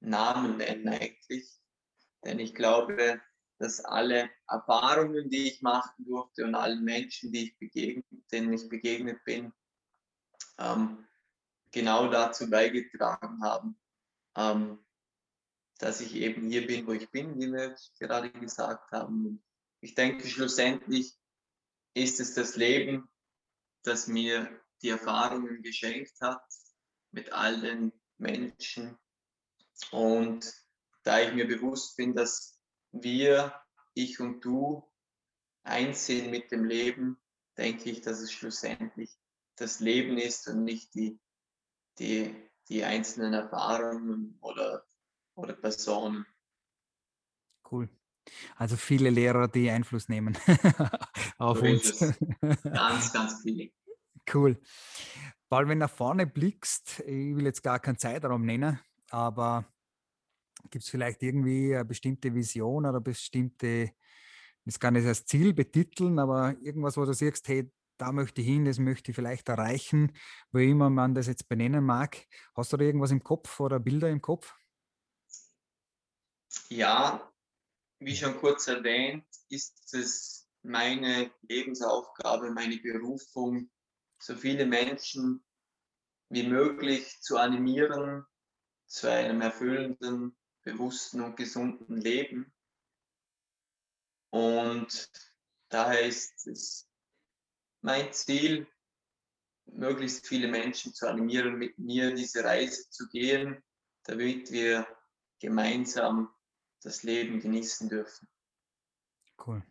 Namen 0.00 0.56
nennen 0.58 0.88
eigentlich, 0.88 1.60
denn 2.24 2.38
ich 2.38 2.54
glaube, 2.54 3.20
dass 3.58 3.84
alle 3.84 4.30
Erfahrungen, 4.48 5.28
die 5.30 5.48
ich 5.48 5.62
machen 5.62 6.04
durfte 6.04 6.44
und 6.44 6.54
allen 6.54 6.84
Menschen, 6.84 7.32
die 7.32 7.54
ich 7.60 8.06
denen 8.30 8.52
ich 8.52 8.68
begegnet 8.68 9.22
bin, 9.24 9.52
ähm, 10.58 11.06
genau 11.72 12.08
dazu 12.08 12.48
beigetragen 12.48 13.42
haben, 13.42 13.78
ähm, 14.36 14.84
dass 15.78 16.00
ich 16.00 16.14
eben 16.14 16.48
hier 16.48 16.66
bin, 16.66 16.86
wo 16.86 16.92
ich 16.92 17.10
bin, 17.10 17.38
wie 17.38 17.52
wir 17.52 17.76
gerade 17.98 18.30
gesagt 18.30 18.90
haben. 18.92 19.42
Ich 19.80 19.94
denke, 19.94 20.26
schlussendlich 20.26 21.16
ist 21.94 22.20
es 22.20 22.34
das 22.34 22.56
Leben, 22.56 23.08
das 23.82 24.06
mir 24.06 24.60
die 24.82 24.90
Erfahrungen 24.90 25.62
geschenkt 25.62 26.20
hat 26.20 26.42
mit 27.10 27.32
all 27.32 27.60
den 27.60 27.92
Menschen. 28.18 28.98
Und 29.90 30.52
da 31.04 31.20
ich 31.20 31.32
mir 31.32 31.46
bewusst 31.46 31.96
bin, 31.96 32.14
dass 32.14 32.58
wir, 32.92 33.54
ich 33.94 34.20
und 34.20 34.44
du, 34.44 34.88
einsehen 35.62 36.30
mit 36.30 36.50
dem 36.50 36.64
Leben, 36.64 37.18
denke 37.56 37.90
ich, 37.90 38.00
dass 38.00 38.20
es 38.20 38.32
schlussendlich 38.32 39.16
das 39.56 39.80
Leben 39.80 40.18
ist 40.18 40.48
und 40.48 40.64
nicht 40.64 40.94
die, 40.94 41.20
die, 41.98 42.34
die 42.68 42.84
einzelnen 42.84 43.34
Erfahrungen 43.34 44.38
oder, 44.40 44.86
oder 45.34 45.54
Personen. 45.54 46.26
Cool. 47.70 47.88
Also 48.56 48.76
viele 48.76 49.10
Lehrer, 49.10 49.48
die 49.48 49.70
Einfluss 49.70 50.08
nehmen 50.08 50.36
auf 51.38 51.58
so 51.58 51.64
uns. 51.64 51.98
Ganz, 52.62 53.12
ganz 53.12 53.42
viele. 53.42 53.70
Cool. 54.32 54.60
Weil 55.48 55.66
wenn 55.68 55.80
du 55.80 55.86
nach 55.86 55.90
vorne 55.90 56.26
blickst, 56.26 57.00
ich 57.00 57.34
will 57.34 57.46
jetzt 57.46 57.62
gar 57.62 57.80
keinen 57.80 57.98
Zeitraum 57.98 58.44
nennen, 58.44 58.78
aber 59.10 59.66
Gibt 60.70 60.84
es 60.84 60.90
vielleicht 60.90 61.22
irgendwie 61.22 61.74
eine 61.74 61.84
bestimmte 61.84 62.34
Vision 62.34 62.84
oder 62.84 63.00
bestimmte, 63.00 63.92
das 64.64 64.78
kann 64.78 64.96
ich 64.96 65.06
als 65.06 65.24
Ziel 65.24 65.54
betiteln, 65.54 66.18
aber 66.18 66.56
irgendwas, 66.60 66.96
wo 66.96 67.04
du 67.04 67.14
siehst, 67.14 67.48
hey, 67.48 67.70
da 67.96 68.12
möchte 68.12 68.40
ich 68.40 68.46
hin, 68.46 68.64
das 68.64 68.78
möchte 68.78 69.10
ich 69.10 69.14
vielleicht 69.14 69.48
erreichen, 69.48 70.12
wo 70.52 70.58
immer 70.58 70.90
man 70.90 71.14
das 71.14 71.26
jetzt 71.26 71.48
benennen 71.48 71.84
mag. 71.84 72.26
Hast 72.54 72.72
du 72.72 72.76
da 72.76 72.84
irgendwas 72.84 73.10
im 73.10 73.22
Kopf 73.22 73.58
oder 73.60 73.80
Bilder 73.80 74.08
im 74.10 74.20
Kopf? 74.20 74.54
Ja, 76.68 77.32
wie 78.00 78.16
schon 78.16 78.36
kurz 78.36 78.68
erwähnt, 78.68 79.24
ist 79.48 79.94
es 79.94 80.48
meine 80.62 81.30
Lebensaufgabe, 81.42 82.50
meine 82.50 82.76
Berufung, 82.78 83.70
so 84.20 84.34
viele 84.34 84.66
Menschen 84.66 85.44
wie 86.30 86.46
möglich 86.46 87.20
zu 87.20 87.38
animieren, 87.38 88.24
zu 88.88 89.10
einem 89.10 89.40
erfüllenden 89.42 90.36
bewussten 90.64 91.20
und 91.20 91.36
gesunden 91.36 91.96
Leben. 91.96 92.52
Und 94.30 95.10
daher 95.68 96.00
ist 96.02 96.46
es 96.46 96.88
mein 97.80 98.12
Ziel, 98.12 98.66
möglichst 99.66 100.26
viele 100.26 100.48
Menschen 100.48 100.92
zu 100.92 101.08
animieren, 101.08 101.56
mit 101.56 101.78
mir 101.78 102.14
diese 102.14 102.42
Reise 102.42 102.88
zu 102.90 103.08
gehen, 103.08 103.62
damit 104.04 104.50
wir 104.50 104.86
gemeinsam 105.38 106.30
das 106.82 107.02
Leben 107.02 107.40
genießen 107.40 107.88
dürfen. 107.88 108.28
Cool. 109.46 109.62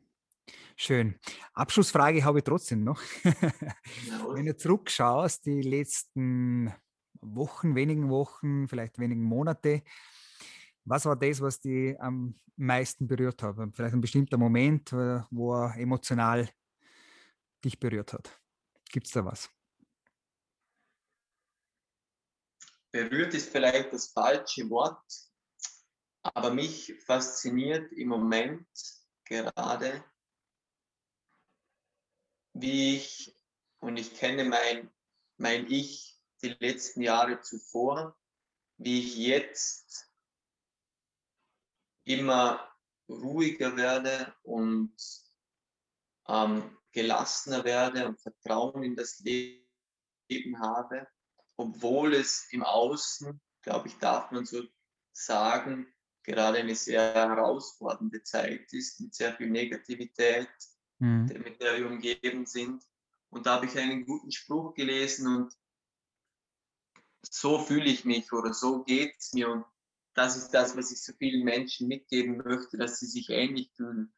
Schön. 0.76 1.20
Abschlussfrage 1.54 2.24
habe 2.24 2.40
ich 2.40 2.44
trotzdem 2.44 2.84
noch. 2.84 3.02
Wenn 3.24 4.46
du 4.46 4.56
zurückschaust, 4.56 5.46
die 5.46 5.62
letzten 5.62 6.74
Wochen, 7.36 7.76
wenigen 7.76 8.10
Wochen, 8.10 8.68
vielleicht 8.68 9.00
wenigen 9.00 9.24
Monate, 9.24 9.84
was 10.86 11.06
war 11.06 11.16
das, 11.16 11.42
was 11.42 11.60
dich 11.60 12.00
am 12.00 12.40
meisten 12.56 13.08
berührt 13.08 13.44
hat? 13.44 13.56
Vielleicht 13.74 13.94
ein 13.94 14.02
bestimmter 14.02 14.38
Moment, 14.38 14.92
wo 14.92 15.54
er 15.54 15.76
emotional 15.78 16.50
dich 17.64 17.80
berührt 17.80 18.14
hat. 18.14 18.40
Gibt 18.90 19.08
es 19.08 19.14
da 19.14 19.26
was? 19.26 19.50
Berührt 22.92 23.34
ist 23.34 23.52
vielleicht 23.52 23.92
das 23.94 24.08
falsche 24.08 24.70
Wort, 24.70 25.04
aber 26.24 26.54
mich 26.54 26.96
fasziniert 27.06 27.92
im 27.92 28.08
Moment 28.08 28.68
gerade, 29.26 30.04
wie 32.54 32.96
ich, 32.96 33.36
und 33.80 33.98
ich 33.98 34.16
kenne 34.16 34.46
mein, 34.46 34.90
mein 35.38 35.70
Ich 35.70 36.17
die 36.42 36.56
letzten 36.60 37.02
Jahre 37.02 37.42
zuvor, 37.42 38.18
wie 38.78 39.00
ich 39.00 39.18
jetzt 39.18 40.12
immer 42.04 42.68
ruhiger 43.10 43.76
werde 43.76 44.36
und 44.44 44.94
ähm, 46.28 46.78
gelassener 46.92 47.64
werde 47.64 48.08
und 48.08 48.20
Vertrauen 48.20 48.84
in 48.84 48.96
das 48.96 49.20
Leben 49.20 50.60
habe, 50.60 51.08
obwohl 51.58 52.14
es 52.14 52.48
im 52.52 52.64
Außen, 52.64 53.40
glaube 53.62 53.88
ich, 53.88 53.98
darf 53.98 54.32
man 54.32 54.46
so 54.46 54.64
sagen, 55.12 55.88
gerade 56.24 56.60
eine 56.60 56.76
sehr 56.76 57.14
herausfordernde 57.14 58.22
Zeit 58.24 58.72
ist, 58.74 59.00
mit 59.00 59.16
sehr 59.16 59.34
viel 59.36 59.50
Negativität, 59.50 60.50
mhm. 61.00 61.26
mit 61.44 61.62
der 61.62 61.78
wir 61.78 61.88
umgeben 61.88 62.46
sind. 62.46 62.84
Und 63.30 63.46
da 63.46 63.56
habe 63.56 63.66
ich 63.66 63.78
einen 63.78 64.06
guten 64.06 64.32
Spruch 64.32 64.74
gelesen 64.74 65.28
und 65.28 65.54
so 67.32 67.60
fühle 67.60 67.90
ich 67.90 68.06
mich 68.06 68.32
oder 68.32 68.54
so 68.54 68.84
geht 68.84 69.16
es 69.18 69.34
mir. 69.34 69.50
Und 69.50 69.66
das 70.14 70.36
ist 70.36 70.50
das, 70.52 70.76
was 70.76 70.92
ich 70.92 71.04
so 71.04 71.14
vielen 71.14 71.44
Menschen 71.44 71.88
mitgeben 71.88 72.38
möchte, 72.38 72.78
dass 72.78 73.00
sie 73.00 73.06
sich 73.06 73.30
ähnlich 73.30 73.72
fühlen. 73.76 74.14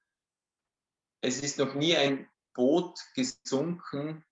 Es 1.22 1.41
ist 1.41 1.58
noch 1.58 1.74
nie 1.76 1.95
ein 1.95 2.30
Boot 2.54 3.00
gesunken 3.15 4.24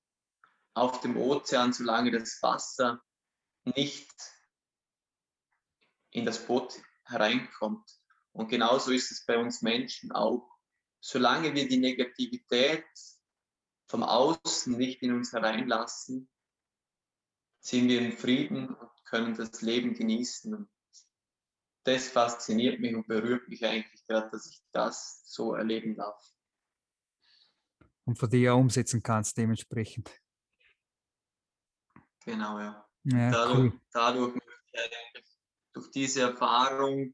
auf 0.73 1.01
dem 1.01 1.17
Ozean, 1.17 1.73
solange 1.73 2.11
das 2.11 2.41
Wasser 2.41 3.03
nicht 3.63 4.09
in 6.11 6.25
das 6.25 6.45
Boot 6.45 6.79
hereinkommt. 7.03 7.89
Und 8.31 8.49
genauso 8.49 8.91
ist 8.91 9.11
es 9.11 9.25
bei 9.25 9.37
uns 9.37 9.61
Menschen 9.61 10.11
auch. 10.11 10.49
Solange 10.99 11.53
wir 11.53 11.67
die 11.67 11.77
Negativität 11.77 12.85
vom 13.87 14.03
Außen 14.03 14.77
nicht 14.77 15.01
in 15.01 15.13
uns 15.13 15.33
hereinlassen, 15.33 16.29
sind 17.59 17.87
wir 17.89 18.01
in 18.01 18.11
Frieden 18.11 18.69
und 18.69 18.89
können 19.05 19.35
das 19.35 19.61
Leben 19.61 19.93
genießen. 19.93 20.53
Und 20.53 20.69
das 21.83 22.09
fasziniert 22.09 22.79
mich 22.79 22.95
und 22.95 23.07
berührt 23.07 23.47
mich 23.47 23.65
eigentlich 23.65 24.05
gerade, 24.07 24.29
dass 24.31 24.49
ich 24.49 24.61
das 24.71 25.23
so 25.25 25.53
erleben 25.53 25.95
darf. 25.95 26.21
Und 28.05 28.17
für 28.17 28.27
dich 28.27 28.49
auch 28.49 28.59
umsetzen 28.59 29.03
kannst 29.03 29.37
dementsprechend. 29.37 30.09
Genau, 32.25 32.59
ja. 32.59 32.89
ja 33.03 33.31
dadurch, 33.31 33.73
cool. 33.73 33.81
dadurch 33.91 34.33
möchte 34.33 34.63
ich 34.73 34.79
eigentlich 34.79 35.37
durch 35.73 35.91
diese 35.91 36.21
Erfahrung 36.21 37.13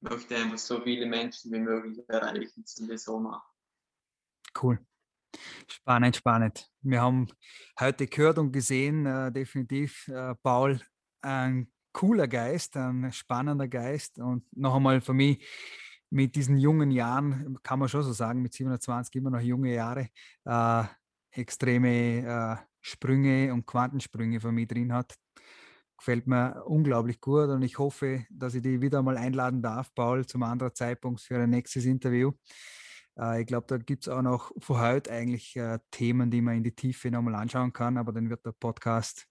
möchte 0.00 0.36
einfach 0.36 0.58
so 0.58 0.80
viele 0.80 1.06
Menschen 1.06 1.52
wie 1.52 1.60
möglich 1.60 1.98
erreichen, 2.08 2.64
sind 2.64 2.88
wir 2.88 2.98
so 2.98 3.18
machen. 3.18 3.48
Cool. 4.60 4.84
Spannend, 5.66 6.16
spannend. 6.16 6.68
Wir 6.82 7.00
haben 7.00 7.28
heute 7.78 8.06
gehört 8.06 8.38
und 8.38 8.52
gesehen, 8.52 9.06
äh, 9.06 9.32
definitiv, 9.32 10.08
äh, 10.08 10.34
Paul, 10.42 10.80
ein 11.22 11.70
cooler 11.92 12.28
Geist, 12.28 12.76
ein 12.76 13.12
spannender 13.12 13.68
Geist 13.68 14.18
und 14.18 14.44
noch 14.56 14.76
einmal 14.76 15.00
für 15.00 15.14
mich 15.14 15.46
mit 16.10 16.34
diesen 16.34 16.56
jungen 16.56 16.90
Jahren, 16.90 17.58
kann 17.62 17.78
man 17.78 17.88
schon 17.88 18.02
so 18.02 18.12
sagen, 18.12 18.42
mit 18.42 18.52
27 18.52 19.14
immer 19.14 19.30
noch 19.30 19.40
junge 19.40 19.74
Jahre, 19.74 20.08
äh, 20.44 20.84
extreme 21.32 22.26
äh, 22.26 22.56
Sprünge 22.80 23.52
und 23.52 23.66
Quantensprünge 23.66 24.40
für 24.40 24.52
mich 24.52 24.68
drin 24.68 24.92
hat 24.92 25.16
gefällt 26.00 26.26
mir 26.26 26.64
unglaublich 26.64 27.20
gut 27.20 27.48
und 27.50 27.62
ich 27.62 27.78
hoffe, 27.78 28.24
dass 28.30 28.54
ich 28.54 28.62
dich 28.62 28.80
wieder 28.80 29.02
mal 29.02 29.18
einladen 29.18 29.62
darf, 29.62 29.94
Paul, 29.94 30.26
zum 30.26 30.42
anderen 30.42 30.74
Zeitpunkt 30.74 31.20
für 31.20 31.36
ein 31.36 31.50
nächstes 31.50 31.84
Interview. 31.84 32.32
Äh, 33.20 33.42
ich 33.42 33.46
glaube, 33.46 33.66
da 33.68 33.76
gibt 33.78 34.04
es 34.04 34.08
auch 34.08 34.22
noch 34.22 34.52
für 34.58 34.80
heute 34.80 35.10
eigentlich 35.12 35.56
äh, 35.56 35.78
Themen, 35.90 36.30
die 36.30 36.40
man 36.40 36.56
in 36.56 36.64
die 36.64 36.74
Tiefe 36.74 37.10
nochmal 37.10 37.34
anschauen 37.34 37.72
kann, 37.72 37.98
aber 37.98 38.12
dann 38.12 38.30
wird 38.30 38.46
der 38.46 38.52
Podcast 38.52 39.26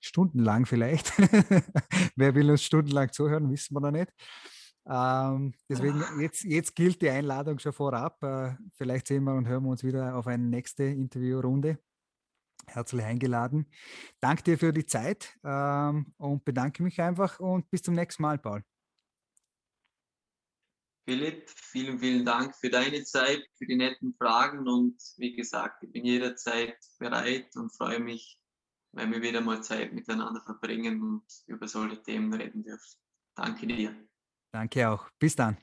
stundenlang 0.00 0.66
vielleicht. 0.66 1.12
Wer 2.16 2.34
will 2.34 2.50
uns 2.50 2.64
stundenlang 2.64 3.12
zuhören, 3.12 3.50
wissen 3.50 3.74
wir 3.74 3.80
noch 3.80 3.92
nicht. 3.92 4.12
Ähm, 4.84 5.54
deswegen, 5.68 6.02
jetzt, 6.20 6.42
jetzt 6.42 6.74
gilt 6.74 7.00
die 7.02 7.10
Einladung 7.10 7.60
schon 7.60 7.72
vorab. 7.72 8.20
Äh, 8.24 8.56
vielleicht 8.74 9.06
sehen 9.06 9.24
wir 9.24 9.34
und 9.34 9.46
hören 9.46 9.62
wir 9.62 9.70
uns 9.70 9.84
wieder 9.84 10.16
auf 10.16 10.26
eine 10.26 10.44
nächste 10.44 10.84
Interviewrunde 10.84 11.78
herzlich 12.66 13.04
eingeladen. 13.04 13.66
Danke 14.20 14.42
dir 14.42 14.58
für 14.58 14.72
die 14.72 14.86
Zeit 14.86 15.36
ähm, 15.44 16.12
und 16.16 16.44
bedanke 16.44 16.82
mich 16.82 17.00
einfach 17.00 17.40
und 17.40 17.70
bis 17.70 17.82
zum 17.82 17.94
nächsten 17.94 18.22
Mal, 18.22 18.38
Paul. 18.38 18.62
Philipp, 21.04 21.50
vielen, 21.50 21.98
vielen 21.98 22.24
Dank 22.24 22.54
für 22.54 22.70
deine 22.70 23.02
Zeit, 23.02 23.44
für 23.58 23.66
die 23.66 23.76
netten 23.76 24.14
Fragen 24.14 24.68
und 24.68 24.96
wie 25.16 25.34
gesagt, 25.34 25.82
ich 25.82 25.90
bin 25.90 26.04
jederzeit 26.04 26.76
bereit 26.98 27.56
und 27.56 27.74
freue 27.74 27.98
mich, 27.98 28.38
wenn 28.92 29.10
wir 29.10 29.20
wieder 29.20 29.40
mal 29.40 29.62
Zeit 29.62 29.92
miteinander 29.92 30.40
verbringen 30.42 31.02
und 31.02 31.24
über 31.46 31.66
solche 31.66 32.00
Themen 32.02 32.32
reden 32.32 32.62
dürfen. 32.62 33.00
Danke 33.34 33.66
dir. 33.66 33.96
Danke 34.52 34.88
auch. 34.88 35.08
Bis 35.18 35.34
dann. 35.34 35.56